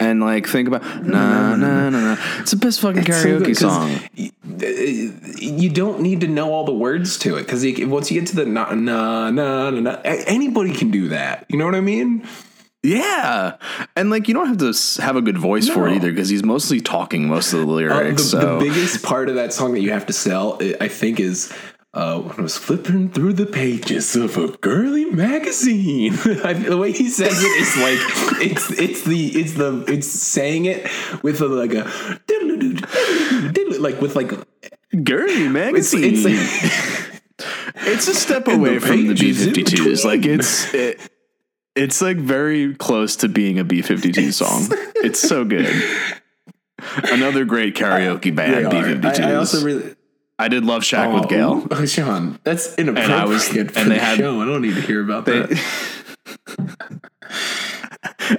[0.00, 2.16] and like think about na na na na.
[2.40, 4.00] It's the best fucking It's so karaoke 'cause song.
[4.16, 4.30] y-
[5.40, 8.36] You don't need to know all the words to it because once you get to
[8.36, 11.44] the na na na na, na anybody can do that.
[11.48, 12.24] You know what I mean?
[12.82, 13.56] Yeah,
[13.96, 16.44] and like you don't have to have a good voice for it either because he's
[16.44, 18.22] mostly talking most of the Uh, lyrics.
[18.22, 21.18] the, so the biggest part of that song that you have to sell, I- think,
[21.18, 21.52] is
[21.94, 26.12] uh, when I was flipping through the pages of a girly magazine.
[26.24, 30.86] The way he says it is like it's it's the it's the it's saying it
[31.24, 31.84] with a, like a
[33.80, 34.30] like with like
[35.04, 36.14] girly magazine.
[36.14, 37.08] it's.
[37.80, 40.04] It's a step away from the B pages in 52s.
[40.04, 41.00] Like it's it,
[41.78, 44.68] it's like very close to being a B 52 song.
[45.00, 45.72] It's so good.
[47.04, 49.20] Another great karaoke uh, band, B 52s.
[49.20, 49.94] I, I also really
[50.40, 51.66] I did love Shack with oh, Gail.
[51.70, 53.10] Oh, Sean, that's inappropriate.
[53.10, 54.40] And I was- for and they the had- show.
[54.40, 56.04] I don't need to hear about that.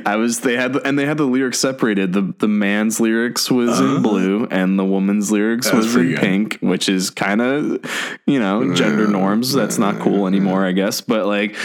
[0.06, 2.13] I was they had and they had the lyrics separated.
[2.13, 5.78] The the man's lyrics was in blue and the woman's lyrics Uh-huh.
[5.78, 6.19] Was in good.
[6.19, 7.80] pink, which is kind of
[8.25, 9.54] you know gender norms.
[9.54, 11.02] That's not cool anymore, I guess.
[11.02, 11.56] But like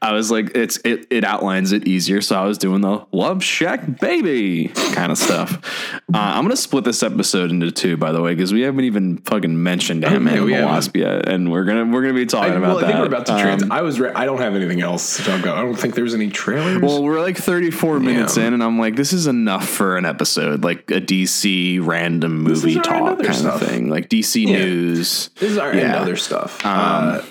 [0.00, 2.20] I was like it's it it outlines it easier.
[2.20, 5.54] So I was doing the Love Shack baby kind of stuff.
[6.12, 9.18] Uh, I'm gonna split this episode into two, by the way, because we haven't even
[9.18, 10.62] fucking mentioned Ant Man and the.
[10.62, 12.84] Wasp yet, and we're gonna we're gonna be talking I, about well, that.
[12.84, 13.62] I think we're about to trans.
[13.62, 13.98] Um, I was.
[13.98, 15.56] Re- I don't have anything else to talk about.
[15.56, 16.80] I don't think there's any trailers.
[16.82, 17.36] Well, we're like
[17.72, 18.46] 34 minutes Yeah.
[18.48, 22.74] in, and I'm like, this is enough for an episode, like a DC random movie
[22.76, 23.62] talk kind stuff.
[23.62, 24.58] of thing, like DC Yeah.
[24.58, 25.30] news.
[25.40, 25.96] this is our and yeah.
[26.00, 26.60] other stuff.
[26.64, 27.22] uh,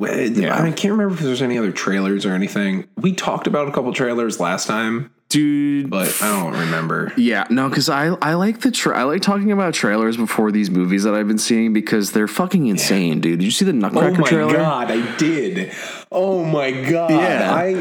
[0.00, 0.62] yeah.
[0.62, 2.86] I can't remember if there's any other trailers or anything.
[2.96, 5.10] We talked about a couple trailers last time.
[5.30, 5.90] dude.
[5.90, 7.12] but I don't remember.
[7.16, 10.70] Yeah, no, because I I like the tra- I like talking about trailers before these
[10.70, 13.38] movies that I've been seeing because they're fucking insane, dude.
[13.40, 14.00] Did you see the knuckle?
[14.00, 14.52] Oh my trailer?
[14.56, 15.72] god, I did.
[16.12, 17.10] Oh my god.
[17.10, 17.52] Yeah.
[17.52, 17.74] I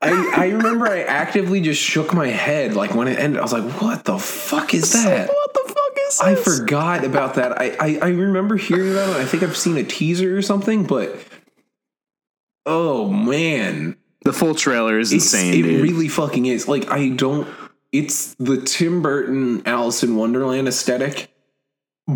[0.00, 3.40] I I remember I actively just shook my head like when it ended.
[3.40, 5.28] I was like, what the fuck is that?
[5.28, 7.60] What the fuck is I forgot about that.
[7.60, 9.16] I, I, I remember hearing about it.
[9.16, 11.18] I think I've seen a teaser or something, but
[12.66, 13.96] oh man.
[14.24, 15.82] the full trailer is It's, insane, it dude.
[15.82, 16.68] really fucking is.
[16.68, 17.48] Like I don't
[17.90, 21.32] it's the Tim Burton Alice in Wonderland aesthetic.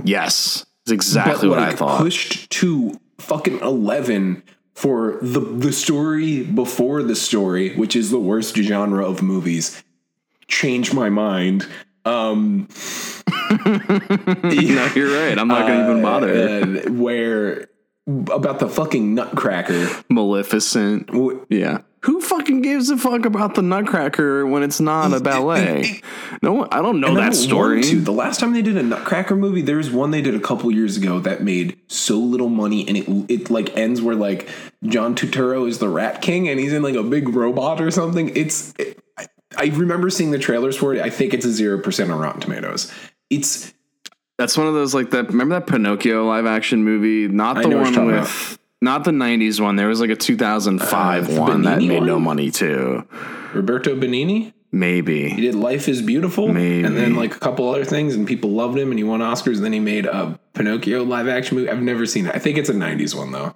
[0.05, 1.99] yes, it's exactly but, what I thought.
[2.01, 4.43] Pushed to fucking eleven
[4.75, 9.83] for the the story before the story, which is the worst genre of movies.
[10.49, 11.67] Changed my mind.
[12.05, 12.69] Um,
[13.51, 15.39] no, you're right.
[15.39, 16.29] I'm not gonna even bother.
[16.87, 17.69] uh, where
[18.07, 19.89] about the fucking Nutcracker?
[20.09, 21.07] Maleficent.
[21.09, 21.83] W- Yeah.
[22.05, 26.01] Who fucking gives a fuck about the Nutcracker when it's not a ballet?
[26.43, 26.67] No.
[26.73, 27.83] I don't know that don't story.
[27.85, 28.01] to.
[28.01, 30.69] The last time they did a Nutcracker movie, there was one they did a couple
[30.73, 34.49] years ago that made so little money, and it it like ends where like
[34.85, 38.35] John Turturro is the Rat King, and he's in like a big robot or something.
[38.37, 39.27] It's it, I,
[39.57, 41.01] I remember seeing the trailers for it.
[41.01, 42.91] I think it's a zero percent on Rotten Tomatoes.
[43.31, 43.72] It's
[44.43, 45.29] That's one of those like that.
[45.29, 47.29] Remember that Pinocchio live action movie?
[47.29, 48.59] Not the one with.
[48.81, 49.77] Not the '90s one.
[49.77, 53.07] There was like a 2005 Uh, one that made no money too.
[53.55, 54.53] Roberto Benigni.
[54.73, 56.83] Maybe he did Life is Beautiful, Maybe.
[56.85, 59.57] and then like a couple other things, and people loved him, and he won Oscars.
[59.57, 61.69] And then he made a Pinocchio live action movie.
[61.71, 62.35] I've never seen it.
[62.35, 63.55] I think it's a '90s one though.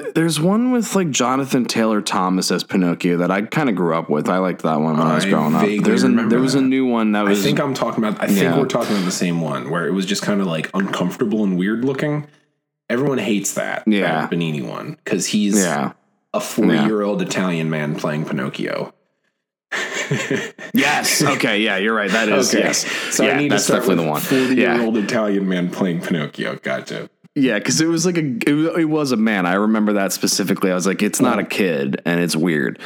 [0.00, 3.94] Th- There's one with like Jonathan Taylor Thomas as Pinocchio that I kind of grew
[3.94, 4.28] up with.
[4.28, 5.66] I liked that one when I, was growing up.
[5.84, 7.40] There's a, there was a new one that was.
[7.40, 8.22] I think I'm talking about.
[8.22, 8.58] I think Yeah.
[8.58, 11.58] we're talking about the same one where it was just kind of like uncomfortable and
[11.58, 12.26] weird looking.
[12.90, 13.84] Everyone hates that.
[13.86, 14.22] Yeah.
[14.22, 15.92] that Benigni one because he's yeah.
[16.34, 18.92] a 40 year old Italian man playing Pinocchio.
[20.72, 21.22] Yes.
[21.22, 21.60] Okay.
[21.60, 21.78] Yeah.
[21.78, 22.10] You're right.
[22.10, 22.52] That is.
[22.54, 22.86] Yes.
[23.14, 24.46] so yeah, I need that's to start definitely with the one.
[24.46, 26.56] Forty-year-old Italian man playing Pinocchio.
[26.56, 27.10] Gotcha.
[27.36, 29.44] Yeah, because it was like a it was, it was a man.
[29.44, 30.70] I remember that specifically.
[30.70, 32.78] I was like, it's not a kid, and it's weird.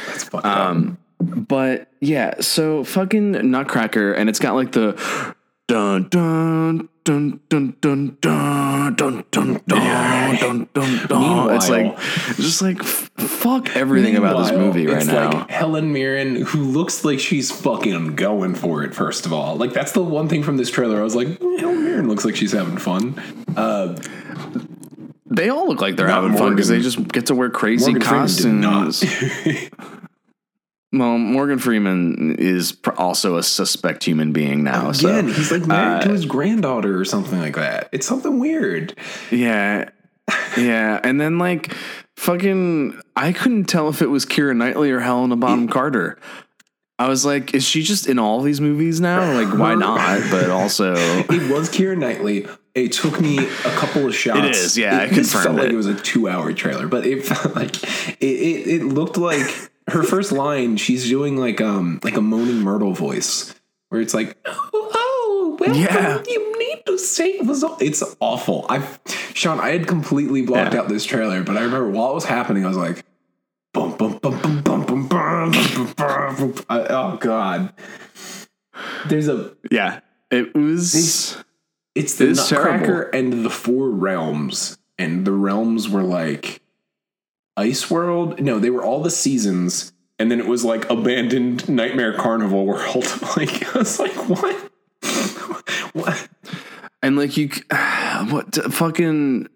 [0.43, 5.35] Um, but yeah, so fucking Nutcracker, and it's got like the
[5.69, 8.93] dun dun dun dun dun dun dun
[9.31, 11.55] dun dun dun dun dun.
[11.55, 11.97] It's like
[12.35, 15.31] just like fuck everything about this movie right it's now.
[15.31, 18.93] Like Helen Mirren, who looks like she's fucking going for it.
[18.93, 20.99] First of all, like that's the one thing from this trailer.
[20.99, 23.15] I was like, "Mm, Helen Mirren looks like she's having fun.
[23.55, 23.95] Uh,
[25.31, 27.91] they all look like they're Not having fun because they just get to wear crazy
[27.91, 29.03] Morgan costumes.
[30.93, 34.89] Well, Morgan Freeman is pr- also a suspect human being now.
[34.89, 37.87] Again, so he's like married uh, to his granddaughter or something like that.
[37.93, 38.97] It's something weird.
[39.31, 39.89] yeah,
[40.57, 41.73] yeah, and then like
[42.17, 46.19] fucking, I couldn't tell if it was Keira Knightley or Helena Bonham Carter.
[47.01, 49.33] I was like, is she just in all these movies now?
[49.33, 50.21] Like, why not?
[50.29, 52.47] But also, It was Keira Knightley.
[52.75, 54.39] It took me a couple of shots.
[54.39, 55.73] It is, yeah, I It, this confirmed felt like it.
[55.73, 58.67] it was a two-hour trailer, but it felt like it, it.
[58.67, 59.45] It looked like
[59.89, 60.77] her first line.
[60.77, 63.53] She's doing like um like a moaning Myrtle voice,
[63.89, 65.75] where it's like, oh, welcome.
[65.81, 66.23] Yeah.
[66.27, 67.61] You need to save us.
[67.63, 68.65] all." It's awful.
[68.69, 68.87] I,
[69.33, 70.81] Sean, I had completely blocked Yeah.
[70.81, 73.03] out this trailer, but I remember while it was happening, I was like,
[73.73, 74.85] bum bum bum bum bum
[76.69, 77.73] Oh God.
[79.07, 81.37] There's a yeah, it was.
[81.95, 86.61] it's the It's Nutcracker and the Four Realms, and the realms were like
[87.57, 88.39] Ice World.
[88.39, 93.05] No, they were all the seasons, and then it was like abandoned Nightmare Carnival World.
[93.37, 94.71] like I was like, what?
[95.93, 96.27] what?
[97.01, 97.49] And like you,
[98.29, 99.47] what fucking.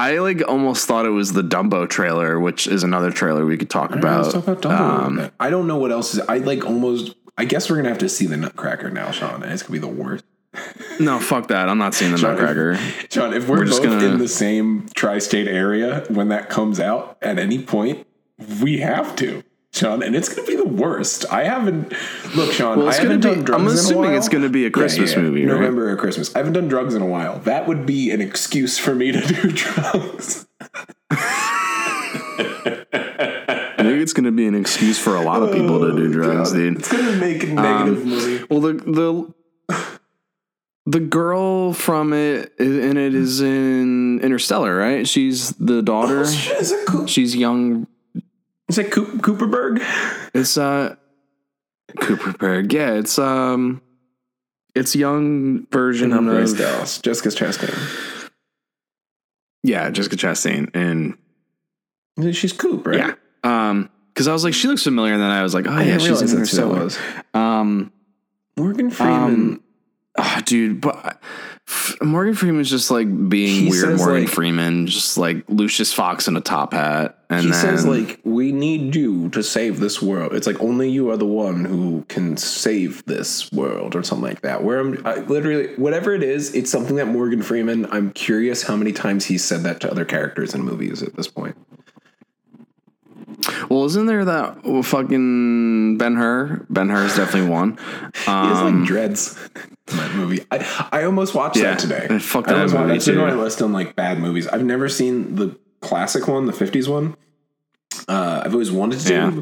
[0.00, 3.70] I like almost thought it was the Dumbo trailer, which is another trailer we could
[3.70, 4.22] talk about.
[4.22, 4.80] Let's talk about Dumbo.
[5.06, 6.20] Um, I don't know what else is.
[6.20, 7.14] I like almost.
[7.36, 9.42] I guess we're gonna have to see the Nutcracker now, Sean.
[9.42, 10.24] and It's gonna be the worst.
[11.00, 11.68] no, fuck that.
[11.68, 12.76] I'm not seeing the if- Nutcracker.
[13.10, 16.80] Sean, if we're, We're just both gonna- in the same tri-state area when that comes
[16.80, 18.06] out at any point,
[18.62, 19.42] we have to,
[19.72, 21.24] Sean, and it's going to be the worst.
[21.30, 21.92] I haven't
[22.34, 22.78] look, Sean.
[22.78, 24.70] Well, I haven't gonna done be- drugs I'm in a assuming it's gonna be a
[24.70, 25.54] Christmas movie, right?
[25.54, 26.34] November or Christmas.
[26.34, 27.38] I haven't done drugs in a while.
[27.40, 30.46] That would be an excuse for me to do drugs.
[33.80, 36.08] I think it's going to be an excuse for a lot of people to do
[36.08, 36.78] oh, drugs, Oh, dude.
[36.78, 38.46] It's going to make a um, negative movie.
[38.50, 39.34] Well, the the
[40.86, 45.06] the girl from it in it is in Interstellar, right?
[45.08, 46.20] She's the daughter.
[46.22, 47.86] Is it, Coop, She's young.
[48.70, 49.82] Is it Coop, Cooperberg?
[50.34, 50.96] It's uh
[51.98, 52.72] Cooperberg.
[52.72, 53.82] Yeah, it's um
[54.74, 57.00] it's young version And of Dallas.
[57.00, 58.30] Jessica Chastain.
[59.62, 61.16] yeah Jessica Chastain and
[62.34, 62.98] She's Coop, right?
[62.98, 63.14] yeah
[63.44, 65.96] um because I was like, she looks familiar, and then I was like, oh yeah,
[65.98, 66.98] she's in that's who was.
[67.32, 67.92] Um,
[68.56, 69.14] Morgan Freeman.
[69.22, 69.62] um,
[70.20, 71.20] ah, dude, but
[71.66, 73.96] F- Morgan Freeman's just like being He weird.
[73.96, 77.86] Morgan like- Freeman, just like Lucius Fox in a top hat, and he then says
[77.86, 81.64] like we need you to save this world it's like only you are the one
[81.64, 86.22] who can save this world or something like that where i'm I, literally whatever it
[86.24, 89.90] is it's something that morgan freeman i'm curious how many times he's said that to
[89.90, 91.56] other characters in movies at this point
[93.70, 96.66] well, isn't there that fucking Ben Hur?
[96.68, 97.78] Ben Hur is definitely one.
[98.14, 99.38] he has Um, like dreads
[99.86, 103.08] that movie i, I almost watched Yeah, that today fuck I that watched- movie that's
[103.08, 106.86] in my list on like bad movies i've never seen the classic one the 50s
[106.86, 107.16] one
[108.06, 109.40] uh, i've always wanted to Yeah.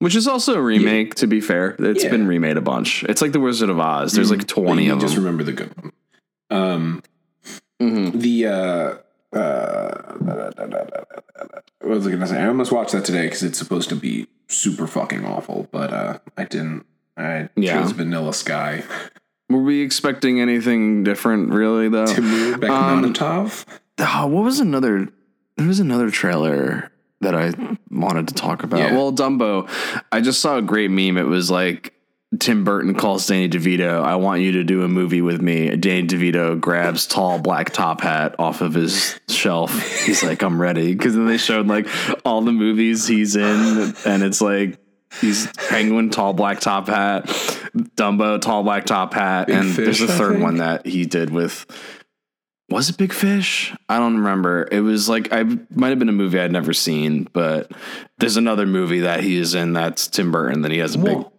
[0.00, 1.14] which is also a remake.
[1.16, 2.10] To be fair, it's Yeah.
[2.10, 3.04] been remade a bunch.
[3.04, 4.12] It's like the Wizard of Oz.
[4.12, 5.24] There's like twenty you of just them.
[5.24, 5.92] remember the good one
[6.50, 7.02] um
[7.80, 8.20] Mhm.
[8.20, 8.94] the uh
[9.34, 10.14] uh
[11.80, 12.40] what was I gonna say?
[12.40, 16.18] I almost watched that today because it's supposed to be super fucking awful, but uh
[16.36, 16.86] I didn't.
[17.16, 17.80] I Yeah.
[17.80, 18.82] chose Vanilla Sky.
[19.50, 21.88] Were we expecting anything different, really?
[21.88, 22.06] Though.
[22.06, 23.64] Timur Bekmambetov.
[23.98, 25.08] Oh, what was another?
[25.56, 27.52] There was another trailer that I
[27.90, 28.80] wanted to talk about.
[28.80, 28.92] Yeah.
[28.94, 29.68] Well, Dumbo.
[30.10, 31.16] I just saw a great meme.
[31.16, 31.92] It was like
[32.38, 34.02] Tim Burton calls Danny DeVito.
[34.02, 35.74] I want you to do a movie with me.
[35.76, 39.76] Danny DeVito grabs tall black top hat off of his shelf.
[40.04, 40.94] He's like, I'm ready.
[40.94, 41.86] Because then they showed like
[42.24, 44.78] all the movies he's in, and it's like.
[45.20, 50.08] He's Penguin, tall black top hat, Dumbo, tall black top hat, Big and there's a
[50.08, 51.64] third one that he did with
[52.68, 53.72] was it Big Fish?
[53.88, 54.66] I don't remember.
[54.70, 57.70] It was like I might have been a movie I'd never seen, but
[58.18, 60.98] there's another movie that he is in that's Tim Burton that he has a.
[60.98, 61.33] Well, big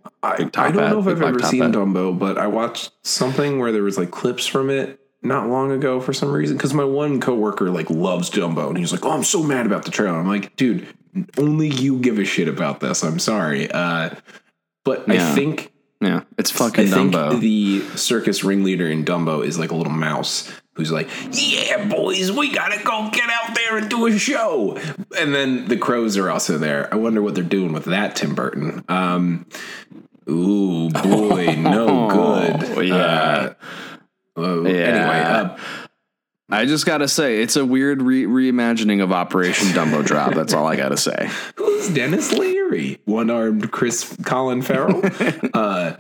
[0.52, 1.62] top I don't know if I've ever seen.
[1.72, 6.00] Dumbo, but I watched something where there was like clips from it not long ago
[6.00, 9.24] for some reason because my one coworker like loves Dumbo and he's like, "Oh, I'm
[9.24, 10.88] so mad about the trailer." I'm like, "Dude,
[11.38, 14.12] only you give a shit about this." I'm sorry, uh,
[14.84, 15.72] but I think
[16.02, 17.40] Yeah, it's I fucking think Dumbo.
[17.40, 22.52] the circus ringleader in Dumbo is like a little mouse who's like, "Yeah, boys, we
[22.52, 24.78] gotta go get out there and do a show."
[25.18, 26.88] And then the crows are also there.
[26.94, 28.84] I wonder what they're doing with that, Tim Burton.
[28.90, 29.46] Um,
[30.30, 32.78] ooh, boy, no good.
[32.78, 33.54] Oh, yeah.
[34.36, 34.72] Uh, uh, Yeah.
[34.72, 35.58] Anyway, uh,
[36.50, 40.36] I just gotta say, it's a weird re- reimagining of Operation Dumbo Drop.
[40.36, 41.30] That's all I gotta say.
[41.56, 43.02] who's Denis Leary?
[43.06, 45.02] One armed Chris Colin Farrell.
[45.54, 45.98] uh,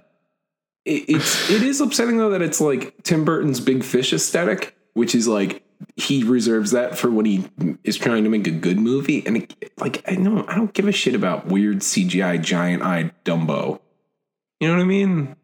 [0.85, 5.15] it, it's it is upsetting though that it's like Tim Burton's Big Fish aesthetic, which
[5.15, 5.63] is like
[5.95, 7.49] he reserves that for when he
[7.83, 10.87] is trying to make a good movie, and it, like I know I don't give
[10.87, 13.79] a shit about weird CGI giant eyed Dumbo.
[14.59, 15.35] You know what I mean?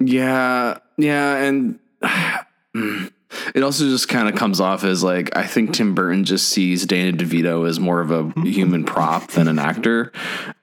[0.00, 1.78] Yeah, yeah, and
[3.54, 6.84] it also just kind of comes off as like I think Tim Burton just sees
[6.86, 10.12] Danny DeVito as more of a human prop than an actor.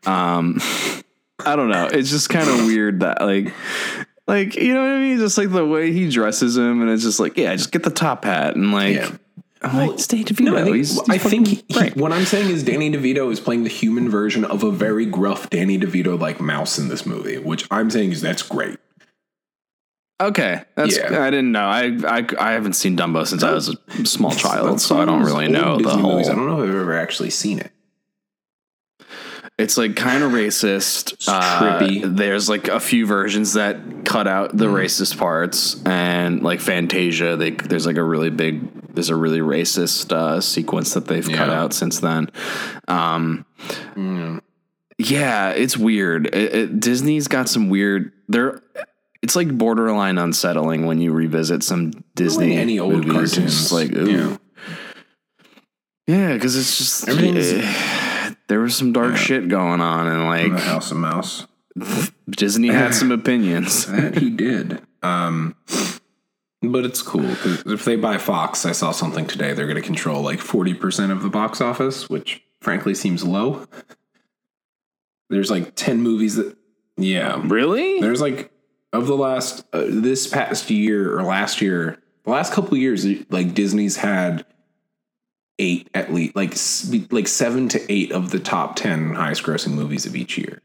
[0.06, 0.60] Um,
[1.44, 1.88] I don't know.
[1.92, 3.54] It's just kind of weird that like.
[4.28, 5.18] Like you know what I mean?
[5.18, 7.90] Just like the way he dresses him, and it's just like, yeah, just get the
[7.90, 9.12] top hat and like, Yeah.
[9.64, 10.44] It's Danny DeVito.
[10.46, 13.64] No, I think, he's, I think he- what I'm saying is Danny DeVito is playing
[13.64, 17.68] the human version of a very gruff Danny DeVito like mouse in this movie, which
[17.70, 18.78] I'm saying is that's great.
[20.22, 21.24] Okay, that's Yeah.
[21.24, 21.66] I didn't know.
[21.66, 25.24] I, I I haven't seen Dumbo since I was a small child, so I don't
[25.24, 26.12] really know the whole.
[26.14, 26.30] movies.
[26.30, 27.72] I don't know if I've ever actually seen it.
[29.58, 31.14] It's like kind of racist.
[31.14, 31.40] It's Uh,
[31.80, 32.16] trippy.
[32.18, 37.52] there's like a few versions that cut out the racist parts, and like Fantasia, they
[37.52, 38.62] there's like a really big,
[38.96, 42.32] there's a really racist uh, sequence that they've cut out since then.
[42.88, 43.46] Um,
[44.98, 46.28] yeah, it's weird.
[46.28, 48.14] It, it, Disney's got some weird.
[48.30, 48.62] They're
[49.22, 53.34] it's like borderline unsettling when you revisit some Disney any old movies.
[53.36, 53.58] Cartoons.
[53.60, 54.10] just like ooh.
[54.10, 54.38] Yeah.
[56.08, 58.08] Yeah, because it's just Everything's-
[58.52, 61.48] there was some dark shit going on, and like House of Mouse.
[62.30, 63.86] Disney had some opinions.
[63.86, 64.82] That he did.
[65.02, 65.56] Um,
[66.62, 69.54] but it's cool because if they buy Fox, I saw something today.
[69.54, 73.68] They're going to control like forty percent of the box office, which frankly seems low.
[75.30, 76.58] There's like ten movies that,
[76.98, 77.42] yeah.
[77.46, 78.02] Really?
[78.02, 78.52] There's like
[78.92, 83.54] of the last uh, this past year or last year, the last couple years, like
[83.54, 84.46] Disney's had
[85.62, 86.56] eight at least, like
[87.12, 90.62] like seven to eight of the top ten highest grossing movies of each year.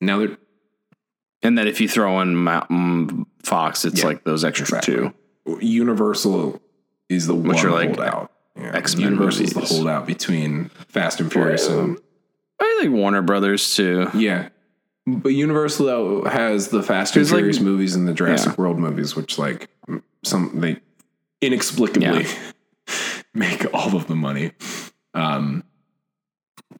[0.00, 0.36] Now they're
[1.42, 4.94] And that if you throw in Mountain mm, Fox, it's Yeah, like those extra exactly.
[4.94, 5.14] two.
[5.60, 6.60] Universal
[7.08, 8.32] is the Which one are like holdout.
[8.56, 8.70] Yeah.
[8.76, 11.98] X-Men Universal is the holdout between Fast and Furious and
[12.60, 14.08] I think Warner Brothers too.
[14.14, 14.48] yeah.
[15.06, 18.54] But Universal though has the Fast and There's, like- Furious movies and the Jurassic Yeah.
[18.58, 19.68] World movies, which like
[20.24, 20.80] some they
[21.40, 22.26] inexplicably
[23.34, 24.52] make all of the money.
[25.14, 25.64] Um,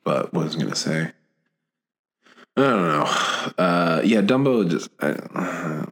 [0.05, 1.13] but what was I gonna say?
[2.57, 3.05] I don't know.
[3.65, 5.87] Uh, yeah, Dumbo just uh,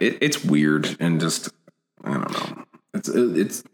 [0.00, 1.48] it, it's weird and just
[2.04, 2.64] I don't know.
[2.94, 3.64] It's it's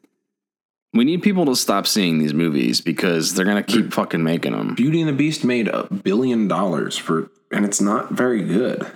[0.94, 4.74] We need people to stop seeing these movies because they're gonna keep fucking making them.
[4.74, 8.86] Beauty and the Beast made a billion dollars for, and it's not very good.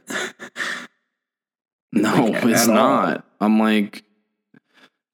[1.92, 2.74] No, Like, it's at all.
[2.74, 3.24] not.
[3.40, 4.04] I'm like,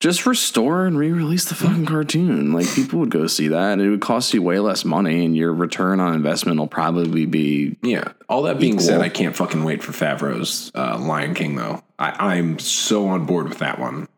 [0.01, 2.53] just restore and re-release the fucking cartoon.
[2.53, 5.37] Like people would go see that, and it would cost you way less money, and
[5.37, 7.77] your return on investment will probably be.
[7.83, 8.13] Yeah.
[8.29, 8.87] All that being Equal.
[8.87, 11.83] said, I can't fucking wait for Favreau's uh, Lion King though.
[11.99, 14.09] I, I'm so on board with that one.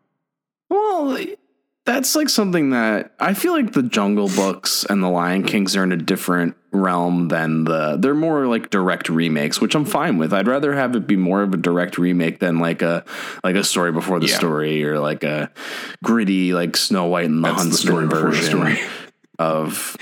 [0.69, 1.17] Well,
[1.85, 5.83] that's like something that I feel like the Jungle Books and the Lion Kings are
[5.83, 7.97] in a different realm than the.
[7.99, 10.33] They're more like direct remakes, which I'm fine with.
[10.33, 13.03] I'd rather have it be more of a direct remake than like a
[13.43, 14.37] like a story before the Yeah.
[14.37, 15.51] story or like a
[16.03, 18.79] gritty like Snow White and the That's the Huntsman the version story.
[19.39, 19.95] of.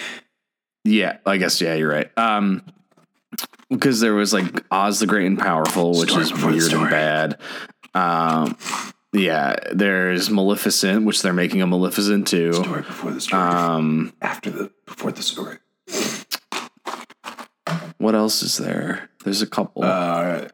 [0.84, 2.10] Yeah, I guess yeah, you're right.
[2.18, 2.64] Um,
[3.70, 6.34] because there was like Oz the Great and Powerful, which Story is
[6.72, 7.38] weird and bad.
[7.94, 8.58] Um,
[9.12, 12.54] yeah, there's Maleficent, which they're making a Maleficent too.
[12.54, 13.42] Story before the story.
[13.42, 15.58] Um, After the before the story.
[17.98, 19.10] What else is there?
[19.24, 19.84] There's a couple.
[19.84, 20.48] Uh,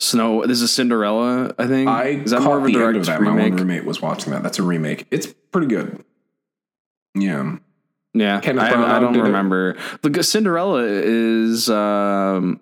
[0.00, 0.44] Snow.
[0.44, 1.54] There's a Cinderella.
[1.58, 1.88] I think.
[1.88, 3.20] I is that caught more of a the end of that.
[3.22, 4.42] My one roommate was watching that.
[4.42, 5.06] That's a remake.
[5.10, 6.04] It's pretty good.
[7.14, 7.56] Yeah.
[8.16, 9.22] Yeah, Kenneth I, I don't it.
[9.22, 9.76] remember.
[10.02, 12.60] The Cinderella is um,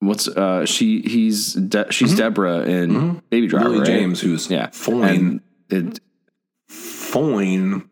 [0.00, 3.22] what's uh she he's De- she's Deborah in Mhm.
[3.30, 3.68] Baby Driver.
[3.68, 3.86] Lily right?
[3.86, 5.40] James, who's Yeah, fine.
[5.68, 6.00] it,
[6.68, 7.88] Fine.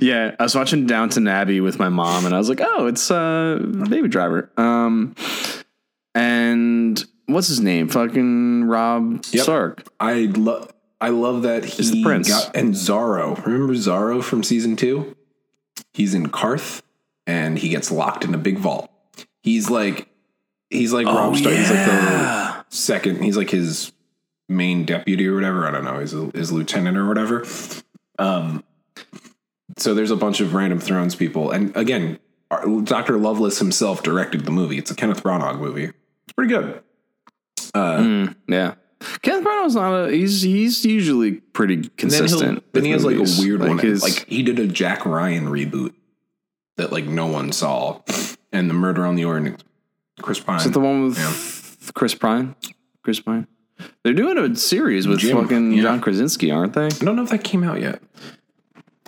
[0.00, 3.10] Yeah, I was watching Downton Abbey with my mom, and I was like, "Oh, it's
[3.10, 5.14] uh, Baby Driver." Um,
[6.14, 7.88] and what's his name?
[7.88, 9.42] Fucking Robb Yep.
[9.42, 9.88] Stark.
[10.00, 10.72] I love.
[11.00, 12.28] I love that he the prince.
[12.28, 13.42] got and Xaro.
[13.44, 15.14] Remember Xaro from season two?
[15.92, 16.82] He's in Qarth,
[17.26, 18.90] and he gets locked in a big vault.
[19.42, 20.08] He's like,
[20.70, 21.54] he's like Robb Stark.
[21.54, 23.22] He's like the second.
[23.22, 23.92] He's like his
[24.48, 25.66] main deputy or whatever.
[25.66, 25.98] I don't know.
[25.98, 27.44] He's a, his lieutenant or whatever.
[28.18, 28.62] Um.
[29.78, 32.18] So there's a bunch of random Thrones people, and again,
[32.84, 33.18] Dr.
[33.18, 34.78] Loveless himself directed the movie.
[34.78, 35.84] It's a Kenneth Branagh movie.
[36.24, 36.82] It's pretty good.
[37.74, 38.74] Uh, Mm, yeah.
[39.22, 40.12] Kenneth Branagh's not a.
[40.12, 42.72] He's he's usually pretty And then, consistent.
[42.72, 43.78] then he has like a weird one.
[43.78, 45.92] his- like he did a Jack Ryan reboot
[46.76, 48.00] that like no one saw,
[48.52, 49.62] and the Murder on the Orient.
[50.22, 50.60] Chris Pine.
[50.60, 52.54] is it the one with Chris Pine?
[53.02, 53.46] Chris Pine.
[54.02, 55.82] They're doing a series with Jim, fucking yeah.
[55.82, 56.86] John Krasinski, aren't they?
[56.86, 58.00] I don't know if that came out yet.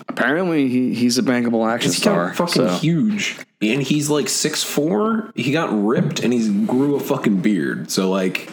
[0.09, 2.33] Apparently, he, he's a bankable action He's star.
[2.35, 2.69] fucking so.
[2.79, 5.31] huge, and he's like six four.
[5.35, 7.91] He got ripped, and he's grew a fucking beard.
[7.91, 8.49] So like,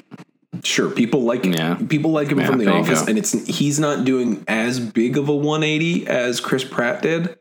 [0.64, 1.76] sure, people like Yeah.
[1.88, 5.30] people like him Yeah, from The Office, and it's he's not doing as big of
[5.30, 7.38] a 180 as Chris Pratt did.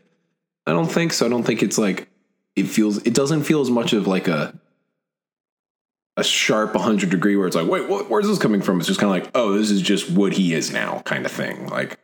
[0.66, 1.26] I don't think so.
[1.26, 2.08] I don't think it's like
[2.56, 2.98] it feels.
[2.98, 4.58] It doesn't feel as much of like a
[6.16, 8.78] a sharp 100 degree where it's like, wait, what, where's this coming from?
[8.78, 11.32] It's just kind of like, oh, this is just what he is now, kind of
[11.32, 11.66] thing.
[11.66, 11.98] Like,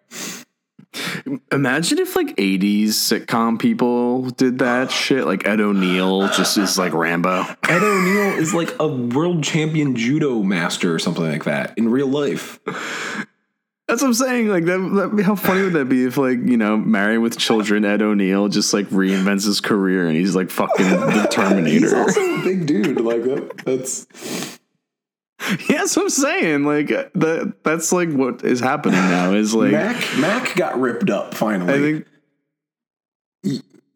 [1.52, 5.26] Imagine if like 80s sitcom people did that shit.
[5.26, 7.44] Like Ed O'Neill just is like Rambo.
[7.68, 12.08] Ed O'Neill is like a world champion judo master or something like that in real
[12.08, 12.60] life.
[13.86, 14.48] That's what I'm saying.
[14.48, 17.84] Like that, that how funny would that be if like, you know, married with children,
[17.84, 21.86] Ed O'Neill just like reinvents his career and he's like fucking the Terminator.
[21.86, 23.00] He's also a big dude.
[23.00, 24.59] Like that, that's
[25.68, 26.64] yeah, that's what I'm saying.
[26.64, 30.18] Like that that's like what is happening now is like Mac.
[30.18, 31.72] Mac got ripped up finally.
[31.72, 32.06] I think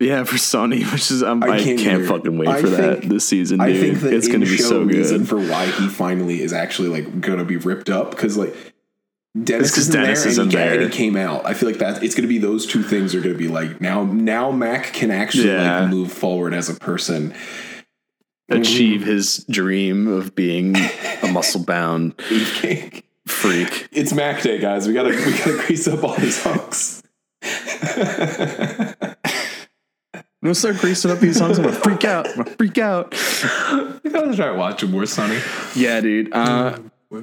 [0.01, 3.03] yeah, for Sony, which is um, I I, can't can't, fucking wait I for that
[3.03, 3.69] this season, dude.
[3.69, 5.29] I think that it's gonna be in-show so reason good.
[5.29, 8.55] for why he finally is actually like gonna be ripped up because like
[9.41, 11.45] Dennis, It's 'cause isn't Dennis there, isn't and he, ca- and he came out.
[11.47, 14.05] I feel like that it's gonna be those two things are gonna be like now
[14.05, 15.81] now Mac can actually Yeah.
[15.83, 17.35] like move forward as a person.
[18.51, 22.15] Achieve his dream of being a muscle bound
[23.27, 23.89] freak.
[23.91, 24.87] it's Mac Day, guys.
[24.87, 27.03] We gotta we gotta grease up all these hunks.
[30.15, 31.59] I'm gonna start greasing up these songs.
[31.59, 32.29] I'm gonna freak out.
[32.29, 33.13] I'm gonna freak out.
[34.05, 35.39] we gotta start watching more Sunny.
[35.75, 36.31] Yeah, dude.
[36.35, 36.79] Uh,
[37.13, 37.23] uh,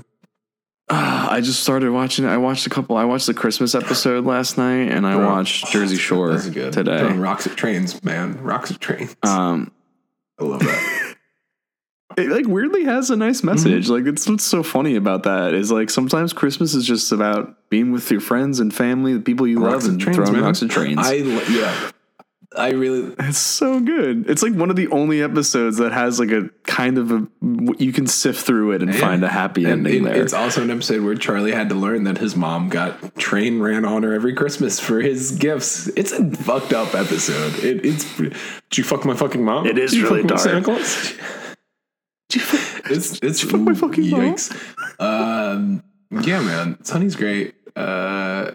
[0.89, 2.26] I just started watching.
[2.26, 2.97] I watched a couple.
[2.97, 5.28] I watched the Christmas episode last night, and I Bro.
[5.28, 6.32] watched Oh, Jersey Shore.
[6.32, 6.74] That's good.
[6.74, 6.99] today.
[7.01, 8.41] On Rocks at Trains, man.
[8.41, 9.15] Rocks at Trains.
[9.22, 9.72] Um,
[10.39, 11.00] I love that.
[12.18, 13.47] It like weirdly has a nice mm-hmm.
[13.47, 13.89] message.
[13.89, 17.91] Like it's what's so funny about that is like sometimes Christmas is just about being
[17.91, 20.43] with your friends and family, the people you love, Rocks at and Trains, throwing man.
[20.43, 20.99] rocks at trains.
[20.99, 21.91] I yeah.
[22.57, 24.30] I really It's so good.
[24.30, 27.26] It's like one of the only episodes that has like a kind of a
[27.78, 30.22] you can sift through it and find a happy and ending it- there.
[30.22, 33.86] It's also an episode where Charlie had to learn that his mom got train ran
[33.86, 35.88] on her every Christmas for his gifts.
[35.95, 37.64] It's a fucked up episode.
[37.64, 39.66] It, it's did you fuck my fucking mom?
[39.66, 40.78] It is Did really my Santa dark.
[40.78, 41.14] Claus?
[42.91, 44.51] It's it's fuck my fucking yikes.
[44.99, 47.55] Um, yeah, man, Sunny's great.
[47.75, 48.51] Uh,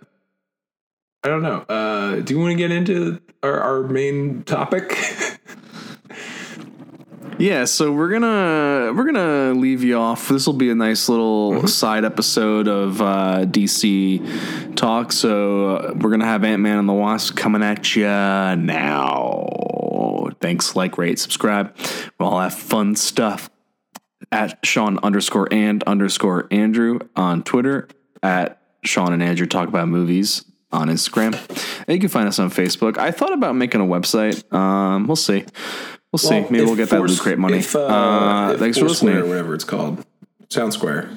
[1.22, 1.64] I don't know.
[1.68, 4.96] Uh, do you want to get into our, our main topic?
[7.38, 10.28] Yeah, so we're gonna we're gonna leave you off.
[10.28, 15.12] This will be a nice little side episode of uh, DC talk.
[15.12, 19.48] So uh, we're gonna have Ant Man and the Wasp coming at you now.
[20.40, 21.76] Thanks, like, rate, subscribe.
[22.18, 23.50] We'll all have fun stuff
[24.36, 27.88] at Sean underscore and underscore Andrew on Twitter
[28.22, 31.32] at Sean and Andrew talk about movies on Instagram.
[31.88, 32.98] And you can find us on Facebook.
[32.98, 34.52] I thought about making a website.
[34.52, 35.44] Um, we'll see.
[36.12, 36.40] We'll see.
[36.50, 37.58] Maybe we'll get that loot crate money.
[37.58, 39.14] If, uh, uh, if thanks for listening.
[39.14, 39.30] listening.
[39.30, 40.04] whatever it's called,
[40.50, 41.10] Sound Square,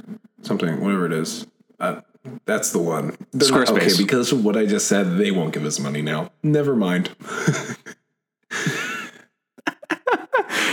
[0.43, 1.45] something, whatever it is.
[1.77, 1.99] Uh,
[2.45, 3.17] that's the one.
[3.31, 3.93] They're not- Squarespace.
[3.93, 6.31] okay, because of what I just said, they won't give us money now.
[6.41, 7.09] Never mind.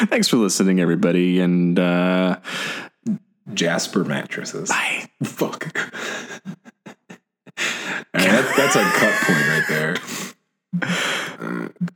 [0.04, 1.40] Thanks for listening, everybody.
[1.40, 2.38] And uh,
[3.54, 4.70] Jasper mattresses.
[4.72, 5.64] I Fuck.
[5.76, 5.92] right,
[8.12, 9.96] that, that's a cut point right there.